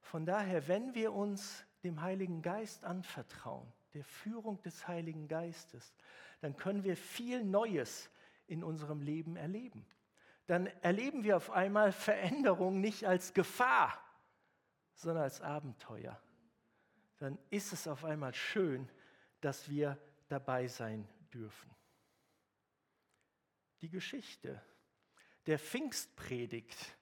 Von 0.00 0.26
daher, 0.26 0.66
wenn 0.66 0.92
wir 0.96 1.12
uns 1.12 1.64
dem 1.84 2.00
Heiligen 2.00 2.42
Geist 2.42 2.82
anvertrauen, 2.82 3.72
der 3.94 4.02
Führung 4.02 4.60
des 4.62 4.88
Heiligen 4.88 5.28
Geistes, 5.28 5.94
dann 6.40 6.56
können 6.56 6.82
wir 6.82 6.96
viel 6.96 7.44
Neues 7.44 8.10
in 8.46 8.64
unserem 8.64 9.00
Leben 9.00 9.36
erleben. 9.36 9.86
Dann 10.46 10.66
erleben 10.82 11.24
wir 11.24 11.36
auf 11.36 11.50
einmal 11.50 11.92
Veränderung 11.92 12.80
nicht 12.80 13.04
als 13.04 13.32
Gefahr, 13.32 13.98
sondern 14.94 15.24
als 15.24 15.40
Abenteuer. 15.40 16.20
Dann 17.18 17.38
ist 17.50 17.72
es 17.72 17.86
auf 17.86 18.04
einmal 18.04 18.34
schön, 18.34 18.88
dass 19.40 19.68
wir 19.68 19.98
dabei 20.28 20.66
sein 20.66 21.08
dürfen. 21.32 21.70
Die 23.80 23.90
Geschichte 23.90 24.60
der 25.46 25.58
Pfingstpredigt, 25.58 26.96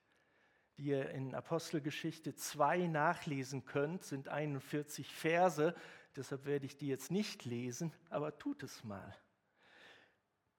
die 0.77 0.85
ihr 0.85 1.11
in 1.11 1.35
Apostelgeschichte 1.35 2.35
2 2.35 2.87
nachlesen 2.87 3.67
könnt, 3.67 4.05
sind 4.05 4.29
41 4.29 5.15
Verse, 5.15 5.75
deshalb 6.17 6.47
werde 6.47 6.67
ich 6.67 6.77
die 6.77 6.89
jetzt 6.89 7.11
nicht 7.11 7.45
lesen, 7.45 7.93
aber 8.09 8.39
tut 8.39 8.63
es 8.63 8.83
mal. 8.83 9.15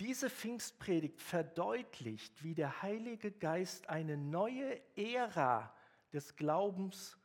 Diese 0.02 0.32
Pfingstpredigt 0.32 1.22
verdeutlicht, 1.22 2.44
wie 2.44 2.56
der 2.56 2.82
Heilige 2.82 3.32
Geist 3.32 3.88
eine 3.88 4.18
neue 4.18 4.82
Ära 4.98 5.72
des 6.12 6.36
Glaubens 6.36 7.20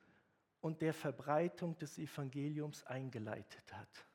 und 0.61 0.83
der 0.83 0.93
Verbreitung 0.93 1.79
des 1.79 1.97
Evangeliums 1.97 2.85
eingeleitet 2.85 3.73
hat. 3.73 4.07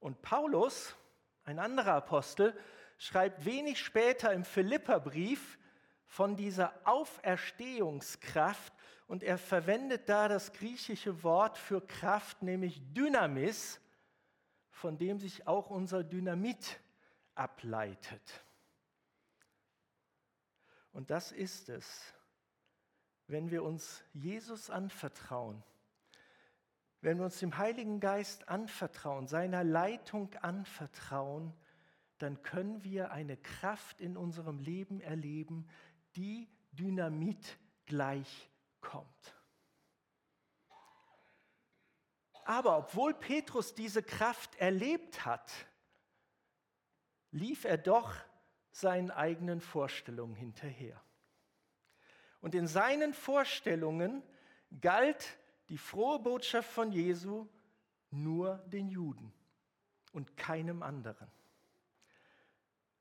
Und 0.00 0.20
Paulus, 0.22 0.96
ein 1.44 1.60
anderer 1.60 1.94
Apostel, 1.94 2.52
schreibt 2.98 3.44
wenig 3.44 3.78
später 3.78 4.32
im 4.32 4.42
Philipperbrief 4.42 5.56
von 6.06 6.34
dieser 6.34 6.74
Auferstehungskraft 6.82 8.72
und 9.06 9.22
er 9.22 9.38
verwendet 9.38 10.08
da 10.08 10.26
das 10.26 10.52
griechische 10.52 11.22
Wort 11.22 11.58
für 11.58 11.80
Kraft, 11.80 12.42
nämlich 12.42 12.82
Dynamis, 12.92 13.80
von 14.72 14.98
dem 14.98 15.20
sich 15.20 15.46
auch 15.46 15.70
unser 15.70 16.02
Dynamit 16.02 16.80
ableitet. 17.40 18.44
Und 20.92 21.10
das 21.10 21.32
ist 21.32 21.70
es, 21.70 22.12
wenn 23.28 23.50
wir 23.50 23.62
uns 23.64 24.04
Jesus 24.12 24.68
anvertrauen, 24.68 25.62
wenn 27.00 27.16
wir 27.16 27.24
uns 27.24 27.38
dem 27.38 27.56
Heiligen 27.56 27.98
Geist 27.98 28.48
anvertrauen, 28.48 29.26
seiner 29.26 29.64
Leitung 29.64 30.34
anvertrauen, 30.34 31.54
dann 32.18 32.42
können 32.42 32.84
wir 32.84 33.10
eine 33.10 33.38
Kraft 33.38 34.02
in 34.02 34.18
unserem 34.18 34.58
Leben 34.58 35.00
erleben, 35.00 35.66
die 36.16 36.46
Dynamit 36.72 37.58
gleich 37.86 38.50
kommt. 38.82 39.34
Aber 42.44 42.76
obwohl 42.76 43.14
Petrus 43.14 43.74
diese 43.74 44.02
Kraft 44.02 44.56
erlebt 44.56 45.24
hat, 45.24 45.50
lief 47.30 47.64
er 47.64 47.78
doch 47.78 48.14
seinen 48.72 49.10
eigenen 49.10 49.60
Vorstellungen 49.60 50.34
hinterher. 50.34 51.00
Und 52.40 52.54
in 52.54 52.66
seinen 52.66 53.12
Vorstellungen 53.12 54.22
galt 54.80 55.38
die 55.68 55.78
frohe 55.78 56.18
Botschaft 56.18 56.70
von 56.70 56.92
Jesu 56.92 57.46
nur 58.10 58.58
den 58.66 58.88
Juden 58.88 59.32
und 60.12 60.36
keinem 60.36 60.82
anderen. 60.82 61.30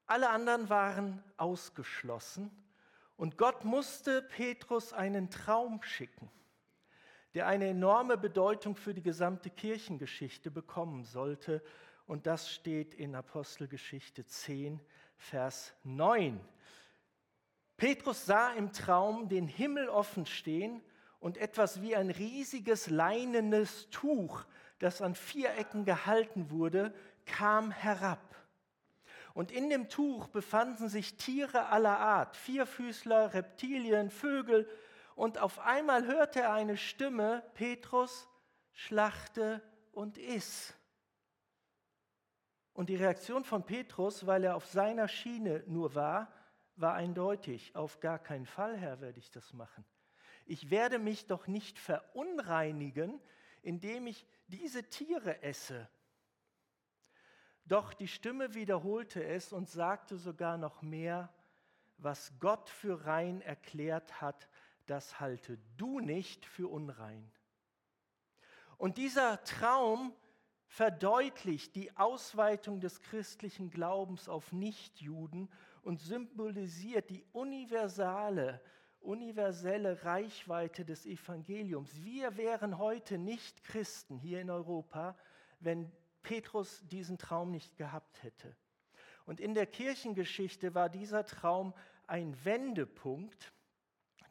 Alle 0.06 0.30
anderen 0.30 0.70
waren 0.70 1.24
ausgeschlossen 1.38 2.52
und 3.16 3.38
Gott 3.38 3.64
musste 3.64 4.22
Petrus 4.22 4.94
einen 4.94 5.30
Traum 5.30 5.82
schicken, 5.84 6.32
der 7.34 7.48
eine 7.48 7.68
enorme 7.68 8.18
Bedeutung 8.18 8.76
für 8.76 8.94
die 8.94 9.04
gesamte 9.04 9.50
Kirchengeschichte 9.50 10.50
bekommen 10.50 11.04
sollte. 11.04 11.64
Und 12.10 12.26
das 12.26 12.50
steht 12.52 12.96
in 12.96 13.14
Apostelgeschichte 13.14 14.26
10, 14.26 14.82
Vers 15.16 15.76
9. 15.84 16.42
Petrus 17.78 18.26
sah 18.26 18.52
im 18.54 18.74
Traum 18.74 19.30
den 19.30 19.48
Himmel 19.48 19.88
offen 19.90 20.26
stehen 20.26 20.82
und 21.20 21.38
etwas 21.38 21.84
wie 21.84 21.96
ein 21.96 22.10
riesiges 22.10 22.90
leinenes 22.90 23.92
Tuch, 23.92 24.44
das 24.80 25.04
an 25.04 25.14
vier 25.14 25.56
Ecken 25.56 25.86
gehalten 25.86 26.50
wurde, 26.50 26.96
kam 27.28 27.70
herab. 27.70 28.36
Und 29.36 29.52
in 29.52 29.70
dem 29.70 29.88
Tuch 29.88 30.30
befanden 30.30 30.90
sich 30.90 31.16
Tiere 31.18 31.68
aller 31.68 32.00
Art, 32.00 32.36
Vierfüßler, 32.38 33.36
Reptilien, 33.36 34.10
Vögel. 34.10 34.68
Und 35.14 35.38
auf 35.38 35.60
einmal 35.60 36.08
hörte 36.08 36.42
er 36.42 36.54
eine 36.54 36.76
Stimme, 36.76 37.44
Petrus, 37.54 38.28
schlachte 38.74 39.62
und 39.92 40.18
iss. 40.18 40.74
Und 42.80 42.88
die 42.88 42.96
Reaktion 42.96 43.44
von 43.44 43.66
Petrus, 43.66 44.26
weil 44.26 44.46
er 44.46 44.56
auf 44.56 44.66
seiner 44.66 45.10
Schiene 45.10 45.66
nur 45.68 45.96
war, 45.96 46.32
war 46.78 46.94
eindeutig, 46.94 47.76
auf 47.76 48.00
gar 48.00 48.18
keinen 48.20 48.46
Fall, 48.46 48.78
Herr, 48.78 49.02
werde 49.02 49.20
ich 49.20 49.30
das 49.32 49.52
machen. 49.52 49.84
Ich 50.46 50.70
werde 50.70 50.98
mich 50.98 51.28
doch 51.28 51.48
nicht 51.48 51.78
verunreinigen, 51.78 53.20
indem 53.64 54.08
ich 54.08 54.26
diese 54.48 54.90
Tiere 54.90 55.44
esse. 55.44 55.90
Doch 57.66 57.94
die 57.94 58.08
Stimme 58.08 58.54
wiederholte 58.54 59.26
es 59.26 59.52
und 59.52 59.68
sagte 59.68 60.16
sogar 60.16 60.58
noch 60.58 60.82
mehr, 60.82 61.34
was 61.98 62.32
Gott 62.40 62.70
für 62.70 63.06
rein 63.06 63.42
erklärt 63.42 64.22
hat, 64.22 64.48
das 64.86 65.20
halte 65.20 65.60
du 65.76 66.00
nicht 66.00 66.46
für 66.46 66.70
unrein. 66.70 67.30
Und 68.78 68.98
dieser 68.98 69.44
Traum 69.44 70.16
verdeutlicht 70.70 71.76
die 71.76 71.96
Ausweitung 71.98 72.80
des 72.80 73.02
christlichen 73.02 73.72
Glaubens 73.72 74.30
auf 74.30 74.52
Nichtjuden 74.52 75.50
und 75.82 76.00
symbolisiert 76.00 77.10
die 77.10 77.26
universale, 77.34 78.62
universelle 79.00 80.04
Reichweite 80.06 80.86
des 80.86 81.08
Evangeliums. 81.08 82.04
Wir 82.04 82.38
wären 82.38 82.78
heute 82.78 83.18
nicht 83.18 83.64
Christen 83.64 84.20
hier 84.20 84.42
in 84.42 84.52
Europa, 84.52 85.18
wenn 85.60 85.92
Petrus 86.22 86.84
diesen 86.88 87.18
Traum 87.18 87.50
nicht 87.50 87.76
gehabt 87.76 88.22
hätte. 88.22 88.56
Und 89.26 89.40
in 89.40 89.56
der 89.56 89.66
Kirchengeschichte 89.66 90.76
war 90.76 90.90
dieser 90.90 91.26
Traum 91.26 91.74
ein 92.06 92.38
Wendepunkt, 92.46 93.52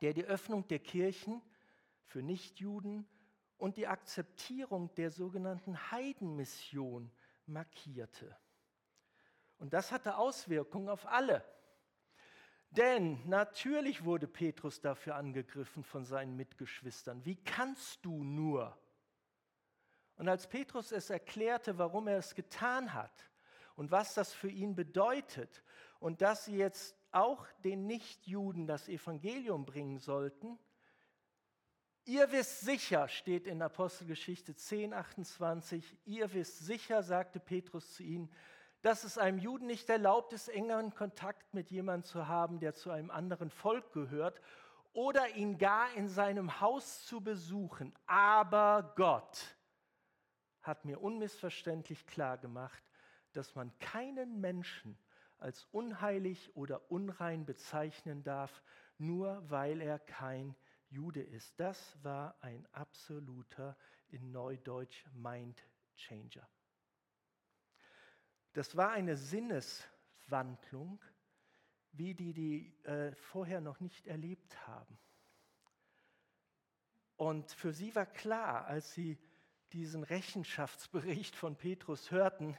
der 0.02 0.14
die 0.14 0.24
Öffnung 0.24 0.68
der 0.68 0.78
Kirchen 0.78 1.42
für 2.04 2.22
Nichtjuden 2.22 3.08
und 3.58 3.76
die 3.76 3.86
Akzeptierung 3.86 4.94
der 4.94 5.10
sogenannten 5.10 5.90
Heidenmission 5.90 7.10
markierte. 7.46 8.36
Und 9.58 9.72
das 9.72 9.92
hatte 9.92 10.16
Auswirkungen 10.16 10.88
auf 10.88 11.06
alle. 11.06 11.44
Denn 12.70 13.26
natürlich 13.28 14.04
wurde 14.04 14.28
Petrus 14.28 14.80
dafür 14.80 15.16
angegriffen 15.16 15.82
von 15.82 16.04
seinen 16.04 16.36
Mitgeschwistern. 16.36 17.24
Wie 17.24 17.36
kannst 17.36 18.04
du 18.04 18.22
nur? 18.22 18.78
Und 20.16 20.28
als 20.28 20.46
Petrus 20.46 20.92
es 20.92 21.10
erklärte, 21.10 21.78
warum 21.78 22.08
er 22.08 22.18
es 22.18 22.34
getan 22.34 22.92
hat 22.92 23.30
und 23.74 23.90
was 23.90 24.14
das 24.14 24.32
für 24.32 24.50
ihn 24.50 24.74
bedeutet 24.74 25.62
und 25.98 26.20
dass 26.20 26.44
sie 26.44 26.56
jetzt 26.56 26.96
auch 27.10 27.46
den 27.64 27.86
Nichtjuden 27.86 28.66
das 28.66 28.88
Evangelium 28.88 29.64
bringen 29.64 29.98
sollten, 29.98 30.58
Ihr 32.08 32.32
wisst 32.32 32.60
sicher, 32.60 33.06
steht 33.06 33.46
in 33.46 33.60
Apostelgeschichte 33.60 34.56
10, 34.56 34.94
28, 34.94 35.94
ihr 36.06 36.32
wisst 36.32 36.60
sicher, 36.60 37.02
sagte 37.02 37.38
Petrus 37.38 37.92
zu 37.92 38.02
ihnen, 38.02 38.32
dass 38.80 39.04
es 39.04 39.18
einem 39.18 39.36
Juden 39.36 39.66
nicht 39.66 39.90
erlaubt 39.90 40.32
ist, 40.32 40.48
engeren 40.48 40.94
Kontakt 40.94 41.52
mit 41.52 41.70
jemandem 41.70 42.04
zu 42.04 42.26
haben, 42.26 42.60
der 42.60 42.74
zu 42.74 42.90
einem 42.90 43.10
anderen 43.10 43.50
Volk 43.50 43.92
gehört, 43.92 44.40
oder 44.94 45.36
ihn 45.36 45.58
gar 45.58 45.92
in 45.96 46.08
seinem 46.08 46.62
Haus 46.62 47.04
zu 47.04 47.20
besuchen. 47.20 47.94
Aber 48.06 48.94
Gott 48.96 49.58
hat 50.62 50.86
mir 50.86 51.02
unmissverständlich 51.02 52.06
klar 52.06 52.38
gemacht, 52.38 52.82
dass 53.34 53.54
man 53.54 53.70
keinen 53.80 54.40
Menschen 54.40 54.96
als 55.36 55.66
unheilig 55.72 56.56
oder 56.56 56.90
unrein 56.90 57.44
bezeichnen 57.44 58.22
darf, 58.24 58.62
nur 58.96 59.42
weil 59.50 59.82
er 59.82 59.98
kein 59.98 60.56
Jude 60.90 61.22
ist. 61.22 61.58
Das 61.58 61.96
war 62.02 62.36
ein 62.42 62.66
absoluter, 62.72 63.76
in 64.08 64.30
Neudeutsch, 64.32 65.04
Mind 65.12 65.62
Changer. 65.96 66.48
Das 68.52 68.76
war 68.76 68.90
eine 68.90 69.16
Sinneswandlung, 69.16 71.00
wie 71.92 72.14
die 72.14 72.32
die 72.32 72.84
äh, 72.84 73.14
vorher 73.14 73.60
noch 73.60 73.80
nicht 73.80 74.06
erlebt 74.06 74.66
haben. 74.66 74.98
Und 77.16 77.50
für 77.50 77.72
sie 77.72 77.94
war 77.94 78.06
klar, 78.06 78.66
als 78.66 78.94
sie 78.94 79.18
diesen 79.72 80.04
Rechenschaftsbericht 80.04 81.36
von 81.36 81.56
Petrus 81.56 82.10
hörten, 82.10 82.56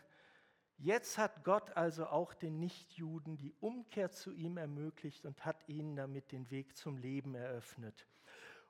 jetzt 0.79 1.17
hat 1.17 1.43
Gott 1.43 1.75
also 1.77 2.07
auch 2.07 2.33
den 2.33 2.59
Nichtjuden 2.59 3.37
die 3.37 3.53
Umkehr 3.59 4.11
zu 4.11 4.31
ihm 4.31 4.57
ermöglicht 4.57 5.25
und 5.25 5.45
hat 5.45 5.67
ihnen 5.67 5.95
damit 5.95 6.31
den 6.31 6.49
Weg 6.49 6.75
zum 6.75 6.97
Leben 6.97 7.35
eröffnet. 7.35 8.07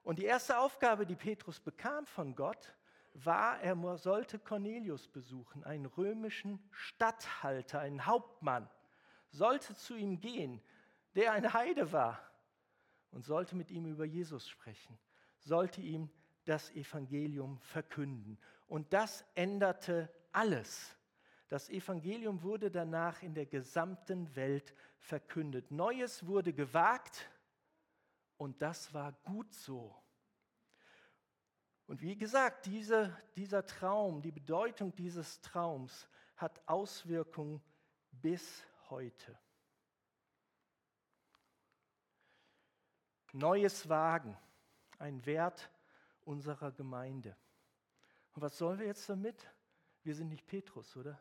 Und 0.04 0.20
die 0.20 0.26
erste 0.26 0.60
Aufgabe, 0.60 1.06
die 1.06 1.16
Petrus 1.16 1.60
bekam 1.60 2.06
von 2.06 2.36
Gott, 2.36 2.76
war, 3.14 3.60
er 3.62 3.98
sollte 3.98 4.40
Cornelius 4.40 5.08
besuchen, 5.08 5.64
einen 5.64 5.86
römischen 5.86 6.60
Statthalter, 6.72 7.80
einen 7.80 8.06
Hauptmann, 8.06 8.70
sollte 9.30 9.76
zu 9.76 9.96
ihm 9.96 10.20
gehen, 10.20 10.62
der 11.16 11.32
ein 11.34 11.54
Heide 11.54 11.92
war 11.92 12.20
und 13.12 13.26
sollte 13.26 13.56
mit 13.56 13.72
ihm 13.72 13.86
über 13.86 14.06
Jesus 14.06 14.48
sprechen 14.48 14.98
sollte 15.40 15.82
ihm 15.82 16.10
das 16.46 16.72
Evangelium 16.72 17.60
verkünden. 17.60 18.38
Und 18.68 18.94
das 18.94 19.26
änderte 19.36 20.10
alles. 20.32 20.96
Das 21.50 21.68
Evangelium 21.70 22.44
wurde 22.44 22.70
danach 22.70 23.24
in 23.24 23.34
der 23.34 23.48
gesamten 23.48 24.36
Welt 24.36 24.74
verkündet. 25.00 25.72
Neues 25.72 26.26
wurde 26.28 26.54
gewagt 26.54 27.28
und 28.38 28.62
das 28.62 28.94
war 28.94 29.14
gut 29.24 29.52
so. 29.52 29.96
Und 31.88 32.04
wie 32.04 32.16
gesagt, 32.16 32.68
diese, 32.68 33.18
dieser 33.36 33.66
Traum, 33.66 34.22
die 34.22 34.32
Bedeutung 34.32 34.96
dieses 34.96 35.42
Traums 35.42 36.08
hat 36.36 36.62
Auswirkungen 36.68 37.64
bis 38.12 38.64
heute. 38.92 39.38
Neues 43.34 43.90
Wagen 43.90 44.38
ein 45.00 45.26
Wert 45.26 45.72
unserer 46.26 46.72
Gemeinde. 46.72 47.36
Und 48.34 48.44
was 48.44 48.56
sollen 48.56 48.78
wir 48.78 48.86
jetzt 48.86 49.10
damit? 49.10 49.52
Wir 50.04 50.14
sind 50.14 50.30
nicht 50.30 50.46
Petrus, 50.46 50.96
oder? 50.96 51.20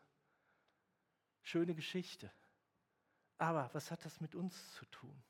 Schöne 1.49 1.73
Geschichte. 1.73 2.31
Aber 3.39 3.69
was 3.73 3.89
hat 3.89 4.05
das 4.05 4.21
mit 4.21 4.35
uns 4.35 4.73
zu 4.73 4.85
tun? 4.85 5.23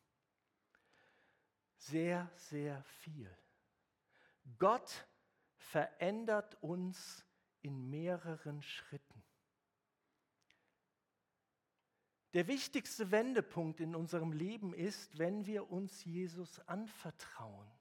Sehr, 1.77 2.29
sehr 2.35 2.83
viel. 2.83 3.33
Gott 4.57 5.07
verändert 5.55 6.61
uns 6.61 7.25
in 7.61 7.89
mehreren 7.89 8.61
Schritten. 8.61 9.23
Der 12.33 12.47
wichtigste 12.47 13.11
Wendepunkt 13.11 13.79
in 13.79 13.95
unserem 13.95 14.33
Leben 14.33 14.73
ist, 14.73 15.17
wenn 15.17 15.45
wir 15.45 15.71
uns 15.71 16.03
Jesus 16.03 16.59
anvertrauen 16.67 17.71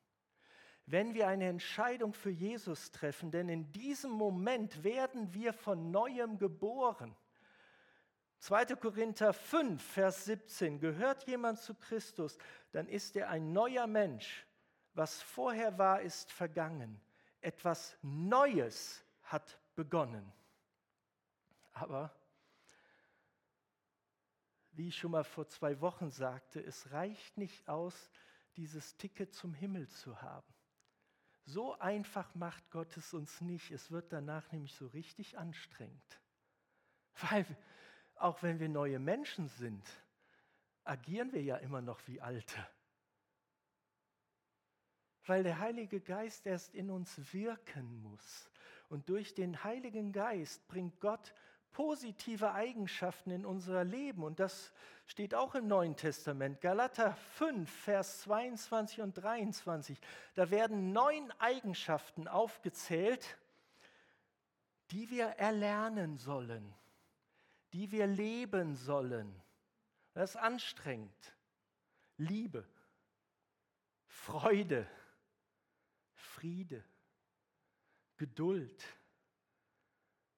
wenn 0.91 1.13
wir 1.13 1.29
eine 1.29 1.49
Entscheidung 1.49 2.15
für 2.15 2.31
Jesus 2.31 2.91
treffen, 2.93 3.31
denn 3.31 3.51
in 3.51 3.71
diesem 3.73 4.11
Moment 4.11 4.85
werden 4.85 5.35
wir 5.35 5.53
von 5.53 5.91
neuem 5.91 6.39
geboren. 6.39 7.15
2. 8.41 8.67
Korinther 8.77 9.33
5, 9.33 9.83
Vers 9.83 10.25
17, 10.27 10.79
gehört 10.79 11.27
jemand 11.27 11.59
zu 11.61 11.75
Christus, 11.75 12.39
dann 12.73 12.89
ist 12.89 13.17
er 13.17 13.31
ein 13.31 13.53
neuer 13.53 13.87
Mensch. 13.87 14.47
Was 14.95 15.21
vorher 15.23 15.77
war, 15.79 16.01
ist 16.01 16.31
vergangen. 16.31 17.01
Etwas 17.41 17.97
Neues 18.03 19.05
hat 19.23 19.59
begonnen. 19.75 20.33
Aber, 21.73 22.13
wie 24.73 24.89
ich 24.89 24.97
schon 24.97 25.13
mal 25.13 25.25
vor 25.25 25.49
zwei 25.49 25.81
Wochen 25.81 26.11
sagte, 26.11 26.61
es 26.61 26.91
reicht 26.93 27.39
nicht 27.39 27.69
aus, 27.69 28.11
dieses 28.57 28.97
Ticket 28.97 29.35
zum 29.35 29.55
Himmel 29.55 29.89
zu 29.89 30.21
haben. 30.21 30.53
So 31.45 31.79
einfach 31.79 32.35
macht 32.35 32.71
Gott 32.71 32.97
es 32.97 33.15
uns 33.15 33.41
nicht. 33.41 33.71
Es 33.71 33.91
wird 33.91 34.13
danach 34.13 34.51
nämlich 34.53 34.75
so 34.75 34.87
richtig 34.89 35.39
anstrengend. 35.39 36.21
Weil 37.31 37.47
auch 38.21 38.43
wenn 38.43 38.59
wir 38.59 38.69
neue 38.69 38.99
Menschen 38.99 39.49
sind, 39.49 39.85
agieren 40.85 41.33
wir 41.33 41.43
ja 41.43 41.57
immer 41.57 41.81
noch 41.81 42.01
wie 42.07 42.21
alte. 42.21 42.67
Weil 45.27 45.43
der 45.43 45.59
Heilige 45.59 46.01
Geist 46.01 46.47
erst 46.47 46.75
in 46.75 46.91
uns 46.91 47.33
wirken 47.33 48.03
muss. 48.03 48.51
Und 48.89 49.09
durch 49.11 49.35
den 49.35 49.63
Heiligen 49.65 50.13
Geist 50.13 50.67
bringt 50.69 50.99
Gott 51.01 51.35
positive 51.73 52.53
Eigenschaften 52.53 53.31
in 53.31 53.45
unser 53.45 53.85
Leben. 53.85 54.25
Und 54.25 54.41
das 54.41 54.73
steht 55.07 55.35
auch 55.35 55.55
im 55.55 55.69
Neuen 55.69 55.97
Testament. 55.97 56.61
Galater 56.61 57.15
5, 57.15 57.71
Vers 57.71 58.23
22 58.23 59.01
und 59.03 59.13
23. 59.13 60.01
Da 60.35 60.51
werden 60.51 60.93
neun 60.93 61.31
Eigenschaften 61.39 62.27
aufgezählt, 62.27 63.39
die 64.91 65.11
wir 65.11 65.27
erlernen 65.27 66.17
sollen, 66.17 66.75
die 67.73 67.91
wir 67.91 68.07
leben 68.07 68.75
sollen. 68.75 69.43
Das 70.15 70.31
ist 70.31 70.37
anstrengend. 70.37 71.37
Liebe, 72.17 72.69
Freude, 74.07 74.89
Friede, 76.13 76.85
Geduld, 78.17 78.85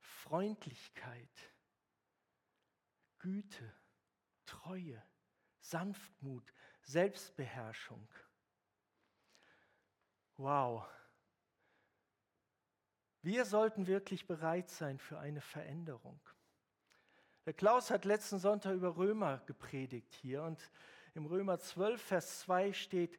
Freundlichkeit, 0.00 1.54
Güte, 3.18 3.74
Treue, 4.44 5.02
Sanftmut, 5.60 6.52
Selbstbeherrschung. 6.82 8.08
Wow. 10.36 10.86
Wir 13.22 13.44
sollten 13.44 13.86
wirklich 13.86 14.26
bereit 14.26 14.70
sein 14.70 14.98
für 14.98 15.18
eine 15.18 15.40
Veränderung. 15.40 16.20
Der 17.46 17.54
Klaus 17.54 17.90
hat 17.90 18.04
letzten 18.04 18.38
Sonntag 18.38 18.74
über 18.74 18.96
Römer 18.96 19.38
gepredigt 19.46 20.12
hier 20.12 20.42
und 20.42 20.70
im 21.14 21.26
Römer 21.26 21.58
12, 21.58 22.00
Vers 22.00 22.40
2 22.40 22.72
steht, 22.74 23.18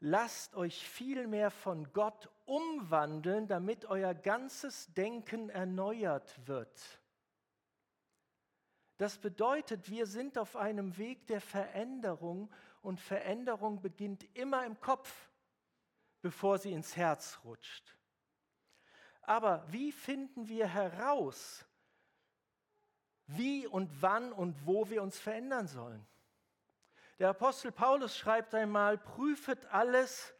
lasst 0.00 0.54
euch 0.54 0.86
vielmehr 0.86 1.50
von 1.50 1.92
Gott 1.92 2.30
umwandeln, 2.44 3.48
damit 3.48 3.86
euer 3.86 4.14
ganzes 4.14 4.92
Denken 4.92 5.48
erneuert 5.48 6.46
wird. 6.46 7.00
Das 8.98 9.18
bedeutet, 9.18 9.90
wir 9.90 10.06
sind 10.06 10.38
auf 10.38 10.56
einem 10.56 10.96
Weg 10.98 11.26
der 11.26 11.40
Veränderung 11.40 12.52
und 12.82 13.00
Veränderung 13.00 13.80
beginnt 13.80 14.24
immer 14.36 14.64
im 14.66 14.78
Kopf, 14.78 15.30
bevor 16.20 16.58
sie 16.58 16.72
ins 16.72 16.96
Herz 16.96 17.40
rutscht. 17.44 17.96
Aber 19.22 19.64
wie 19.72 19.90
finden 19.90 20.48
wir 20.48 20.68
heraus, 20.68 21.66
wie 23.26 23.66
und 23.66 23.90
wann 24.02 24.32
und 24.32 24.66
wo 24.66 24.88
wir 24.90 25.02
uns 25.02 25.18
verändern 25.18 25.66
sollen? 25.66 26.06
Der 27.18 27.30
Apostel 27.30 27.72
Paulus 27.72 28.16
schreibt 28.16 28.54
einmal, 28.54 28.98
prüfet 28.98 29.66
alles, 29.66 30.34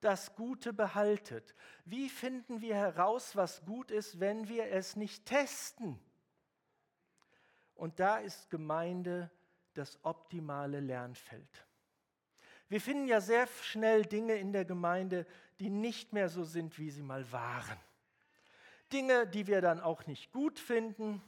das 0.00 0.34
Gute 0.34 0.72
behaltet. 0.72 1.54
Wie 1.84 2.08
finden 2.08 2.60
wir 2.60 2.74
heraus, 2.74 3.36
was 3.36 3.64
gut 3.64 3.90
ist, 3.90 4.20
wenn 4.20 4.48
wir 4.48 4.70
es 4.70 4.96
nicht 4.96 5.26
testen? 5.26 5.98
Und 7.74 8.00
da 8.00 8.18
ist 8.18 8.50
Gemeinde 8.50 9.30
das 9.72 9.98
optimale 10.04 10.80
Lernfeld. 10.80 11.66
Wir 12.68 12.80
finden 12.80 13.06
ja 13.06 13.20
sehr 13.20 13.46
schnell 13.62 14.04
Dinge 14.04 14.36
in 14.36 14.52
der 14.52 14.64
Gemeinde, 14.64 15.26
die 15.58 15.70
nicht 15.70 16.12
mehr 16.12 16.28
so 16.28 16.44
sind, 16.44 16.78
wie 16.78 16.90
sie 16.90 17.02
mal 17.02 17.30
waren. 17.32 17.78
Dinge, 18.92 19.26
die 19.26 19.46
wir 19.46 19.60
dann 19.60 19.80
auch 19.80 20.06
nicht 20.06 20.32
gut 20.32 20.58
finden, 20.58 21.22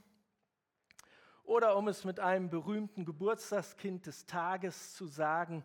oder 1.46 1.76
um 1.76 1.88
es 1.88 2.04
mit 2.04 2.20
einem 2.20 2.50
berühmten 2.50 3.04
Geburtstagskind 3.04 4.06
des 4.06 4.26
Tages 4.26 4.94
zu 4.94 5.06
sagen, 5.06 5.64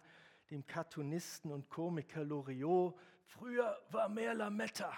dem 0.52 0.65
Cartoonisten 0.65 1.52
und 1.52 1.70
Komiker 1.70 2.24
Loriot, 2.24 2.96
früher 3.26 3.82
war 3.89 4.08
mehr 4.08 4.34
Lametta. 4.34 4.94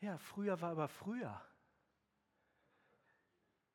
Ja, 0.00 0.16
früher 0.16 0.60
war 0.60 0.70
aber 0.70 0.88
früher. 0.88 1.40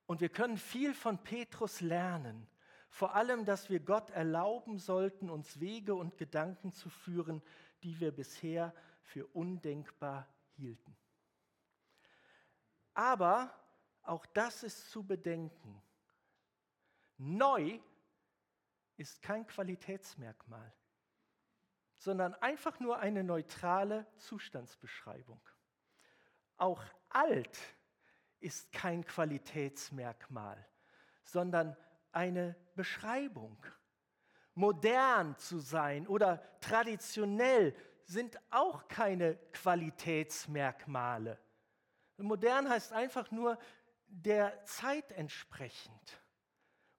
Und 0.06 0.22
wir 0.22 0.30
können 0.30 0.58
viel 0.58 0.94
von 0.94 1.18
Petrus 1.24 1.82
lernen, 1.82 2.48
vor 2.90 3.16
allem, 3.16 3.44
dass 3.46 3.70
wir 3.70 3.80
Gott 3.80 4.12
erlauben 4.12 4.78
sollten, 4.78 5.30
uns 5.30 5.60
Wege 5.60 5.96
und 5.96 6.18
Gedanken 6.18 6.72
zu 6.72 6.90
führen, 6.90 7.42
die 7.82 8.00
wir 8.00 8.12
bisher 8.12 8.74
für 9.02 9.26
undenkbar 9.28 10.28
hielten. 10.56 10.96
Aber 12.94 13.52
auch 14.04 14.26
das 14.28 14.64
ist 14.64 14.92
zu 14.92 15.04
bedenken. 15.04 15.82
Neu 17.18 17.80
ist 18.98 19.22
kein 19.22 19.48
Qualitätsmerkmal, 19.48 20.74
sondern 21.98 22.36
einfach 22.36 22.80
nur 22.80 23.00
eine 23.00 23.24
neutrale 23.24 24.06
Zustandsbeschreibung. 24.18 25.42
Auch 26.58 26.84
alt 27.10 27.58
ist 28.40 28.72
kein 28.72 29.06
Qualitätsmerkmal, 29.06 30.68
sondern 31.24 31.76
eine 32.12 32.56
Beschreibung. 32.76 33.58
Modern 34.54 35.38
zu 35.38 35.60
sein 35.60 36.08
oder 36.08 36.44
traditionell 36.60 37.76
sind 38.04 38.38
auch 38.52 38.88
keine 38.88 39.36
Qualitätsmerkmale. 39.54 41.40
Modern 42.18 42.70
heißt 42.70 42.94
einfach 42.94 43.32
nur 43.32 43.58
der 44.22 44.64
Zeit 44.66 45.12
entsprechend. 45.12 46.22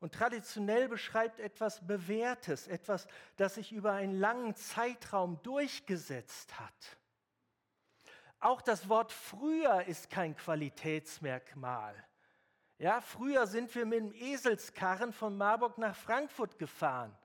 Und 0.01 0.13
traditionell 0.13 0.89
beschreibt 0.89 1.41
etwas 1.41 1.87
Bewährtes, 1.87 2.69
etwas, 2.69 3.07
das 3.37 3.55
sich 3.55 3.73
über 3.73 3.93
einen 3.93 4.19
langen 4.19 4.55
Zeitraum 4.55 5.41
durchgesetzt 5.43 6.59
hat. 6.61 6.99
Auch 8.41 8.61
das 8.61 8.89
Wort 8.91 9.13
früher 9.13 9.85
ist 9.85 10.11
kein 10.11 10.37
Qualitätsmerkmal. 10.37 11.95
Ja, 12.77 13.01
früher 13.01 13.47
sind 13.47 13.75
wir 13.75 13.87
mit 13.87 14.01
dem 14.01 14.13
Eselskarren 14.13 15.13
von 15.13 15.39
Marburg 15.39 15.79
nach 15.79 15.97
Frankfurt 15.97 16.59
gefahren. 16.59 17.17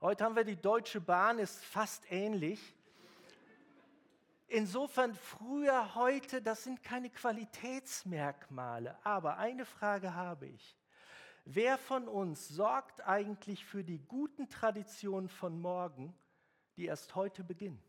Heute 0.00 0.24
haben 0.24 0.34
wir 0.34 0.44
die 0.44 0.60
Deutsche 0.60 1.00
Bahn, 1.00 1.38
ist 1.38 1.64
fast 1.64 2.10
ähnlich. 2.10 2.73
Insofern 4.46 5.14
früher, 5.14 5.94
heute, 5.94 6.42
das 6.42 6.64
sind 6.64 6.82
keine 6.82 7.10
Qualitätsmerkmale. 7.10 8.96
Aber 9.04 9.38
eine 9.38 9.64
Frage 9.64 10.14
habe 10.14 10.46
ich. 10.46 10.76
Wer 11.44 11.76
von 11.76 12.08
uns 12.08 12.48
sorgt 12.48 13.06
eigentlich 13.06 13.64
für 13.64 13.84
die 13.84 13.98
guten 13.98 14.48
Traditionen 14.48 15.28
von 15.28 15.60
morgen, 15.60 16.14
die 16.76 16.86
erst 16.86 17.14
heute 17.14 17.44
beginnen? 17.44 17.82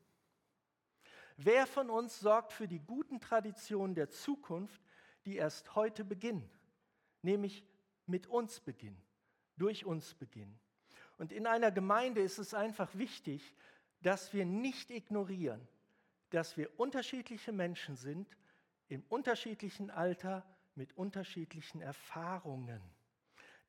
Wer 1.38 1.68
von 1.68 1.90
uns 1.90 2.20
sorgt 2.20 2.54
für 2.54 2.68
die 2.68 2.80
guten 2.80 3.20
Traditionen 3.20 3.96
der 3.96 4.10
Zukunft, 4.10 4.82
die 5.26 5.36
erst 5.36 5.76
heute 5.76 6.04
beginnen? 6.06 6.50
Nämlich 7.22 7.66
mit 8.06 8.28
uns 8.28 8.60
beginnen, 8.60 9.02
durch 9.58 9.86
uns 9.86 10.14
beginnen. 10.14 10.60
Und 11.18 11.32
in 11.32 11.48
einer 11.48 11.72
Gemeinde 11.72 12.22
ist 12.22 12.40
es 12.40 12.54
einfach 12.54 12.94
wichtig, 12.96 13.54
dass 14.02 14.34
wir 14.34 14.46
nicht 14.46 14.92
ignorieren, 14.92 15.66
dass 16.30 16.58
wir 16.58 16.80
unterschiedliche 16.80 17.52
Menschen 17.52 17.96
sind, 17.96 18.38
im 18.88 19.04
unterschiedlichen 19.10 19.90
Alter, 19.90 20.46
mit 20.76 20.98
unterschiedlichen 20.98 21.82
Erfahrungen. 21.82 22.82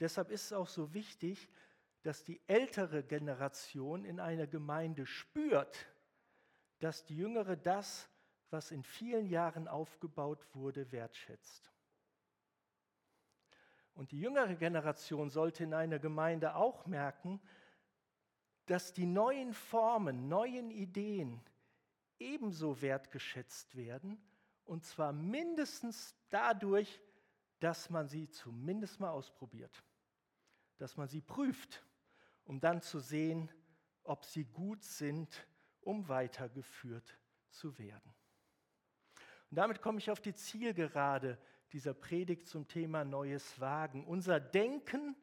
Deshalb 0.01 0.31
ist 0.31 0.47
es 0.47 0.53
auch 0.53 0.69
so 0.69 0.93
wichtig, 0.93 1.49
dass 2.03 2.25
die 2.25 2.41
ältere 2.47 3.03
Generation 3.03 4.05
in 4.05 4.21
einer 4.21 4.47
Gemeinde 4.47 5.07
spürt, 5.07 5.87
dass 6.79 7.05
die 7.05 7.17
jüngere 7.17 7.57
das, 7.57 8.09
was 8.51 8.71
in 8.71 8.83
vielen 8.83 9.27
Jahren 9.27 9.67
aufgebaut 9.67 10.47
wurde, 10.55 10.93
wertschätzt. 10.93 11.73
Und 13.95 14.13
die 14.13 14.21
jüngere 14.21 14.55
Generation 14.55 15.31
sollte 15.31 15.65
in 15.65 15.73
einer 15.73 15.99
Gemeinde 15.99 16.55
auch 16.55 16.87
merken, 16.87 17.41
dass 18.67 18.93
die 18.93 19.07
neuen 19.07 19.55
Formen, 19.55 20.29
neuen 20.29 20.71
Ideen 20.71 21.41
ebenso 22.19 22.81
wertgeschätzt 22.81 23.77
werden, 23.77 24.21
und 24.65 24.85
zwar 24.85 25.13
mindestens 25.13 26.17
dadurch, 26.29 27.01
dass 27.61 27.89
man 27.91 28.09
sie 28.09 28.29
zumindest 28.29 29.01
mal 29.01 29.11
ausprobiert, 29.11 29.83
dass 30.79 30.97
man 30.97 31.09
sie 31.09 31.21
prüft, 31.21 31.85
um 32.45 32.61
dann 32.61 32.83
zu 32.83 32.99
sehen, 33.01 33.51
ob 34.03 34.25
sie 34.25 34.45
gut 34.45 34.83
sind, 34.83 35.47
um 35.81 36.09
weitergeführt 36.09 37.19
zu 37.51 37.79
werden. 37.79 38.15
Und 39.51 39.57
damit 39.57 39.81
komme 39.81 39.99
ich 39.99 40.11
auf 40.11 40.21
die 40.21 40.35
Zielgerade 40.35 41.39
dieser 41.73 41.95
Predigt 41.95 42.47
zum 42.47 42.67
Thema 42.67 43.05
Neues 43.05 43.59
Wagen. 43.61 44.05
Unser 44.05 44.41
Denken 44.41 45.17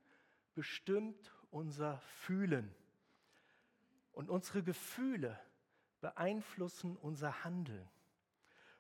bestimmt 0.54 1.34
unser 1.52 2.00
Fühlen. 2.00 2.74
Und 4.12 4.30
unsere 4.30 4.64
Gefühle 4.64 5.40
beeinflussen 6.04 6.98
unser 6.98 7.46
Handeln. 7.46 7.90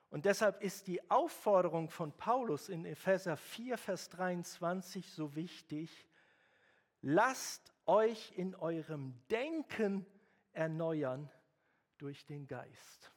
Und 0.09 0.25
deshalb 0.25 0.61
ist 0.61 0.87
die 0.87 1.09
Aufforderung 1.09 1.89
von 1.89 2.11
Paulus 2.11 2.67
in 2.67 2.85
Epheser 2.85 3.37
4, 3.37 3.77
Vers 3.77 4.09
23 4.09 5.09
so 5.09 5.33
wichtig. 5.33 6.05
Lasst 7.01 7.73
euch 7.85 8.33
in 8.35 8.55
eurem 8.55 9.17
Denken 9.31 10.05
erneuern 10.51 11.31
durch 11.97 12.25
den 12.25 12.45
Geist. 12.45 13.11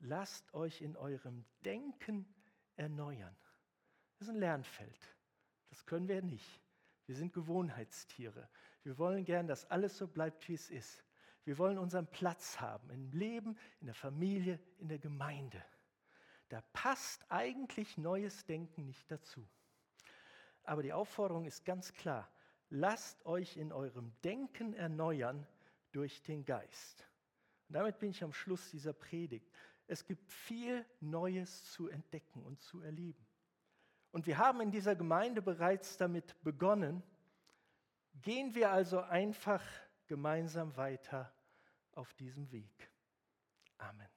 Lasst 0.00 0.52
euch 0.52 0.82
in 0.82 0.96
eurem 0.96 1.44
Denken 1.64 2.26
erneuern. 2.74 3.36
Das 4.18 4.26
ist 4.26 4.34
ein 4.34 4.40
Lernfeld. 4.40 5.16
Das 5.70 5.86
können 5.86 6.08
wir 6.08 6.22
nicht. 6.22 6.60
Wir 7.06 7.14
sind 7.14 7.32
Gewohnheitstiere. 7.32 8.48
Wir 8.82 8.98
wollen 8.98 9.24
gern, 9.24 9.46
dass 9.46 9.70
alles 9.70 9.96
so 9.96 10.08
bleibt, 10.08 10.48
wie 10.48 10.54
es 10.54 10.70
ist. 10.70 11.04
Wir 11.44 11.58
wollen 11.58 11.78
unseren 11.78 12.06
Platz 12.06 12.58
haben 12.60 12.88
im 12.90 13.10
Leben, 13.12 13.56
in 13.80 13.86
der 13.86 13.94
Familie, 13.94 14.58
in 14.78 14.88
der 14.88 14.98
Gemeinde. 14.98 15.62
Da 16.48 16.62
passt 16.72 17.24
eigentlich 17.30 17.98
neues 17.98 18.44
Denken 18.46 18.86
nicht 18.86 19.10
dazu. 19.10 19.46
Aber 20.62 20.82
die 20.82 20.92
Aufforderung 20.92 21.44
ist 21.44 21.64
ganz 21.64 21.92
klar. 21.92 22.30
Lasst 22.70 23.24
euch 23.26 23.56
in 23.56 23.72
eurem 23.72 24.12
Denken 24.22 24.72
erneuern 24.72 25.46
durch 25.92 26.22
den 26.22 26.44
Geist. 26.44 27.06
Und 27.68 27.74
damit 27.74 27.98
bin 27.98 28.10
ich 28.10 28.24
am 28.24 28.32
Schluss 28.32 28.70
dieser 28.70 28.94
Predigt. 28.94 29.50
Es 29.86 30.06
gibt 30.06 30.32
viel 30.32 30.84
Neues 31.00 31.70
zu 31.72 31.88
entdecken 31.88 32.42
und 32.42 32.62
zu 32.62 32.80
erleben. 32.80 33.26
Und 34.12 34.26
wir 34.26 34.38
haben 34.38 34.60
in 34.60 34.70
dieser 34.70 34.96
Gemeinde 34.96 35.42
bereits 35.42 35.96
damit 35.98 36.42
begonnen. 36.42 37.02
Gehen 38.22 38.54
wir 38.54 38.70
also 38.70 39.00
einfach 39.00 39.62
gemeinsam 40.06 40.76
weiter 40.76 41.33
auf 41.96 42.12
diesem 42.14 42.50
Weg. 42.50 42.90
Amen. 43.78 44.13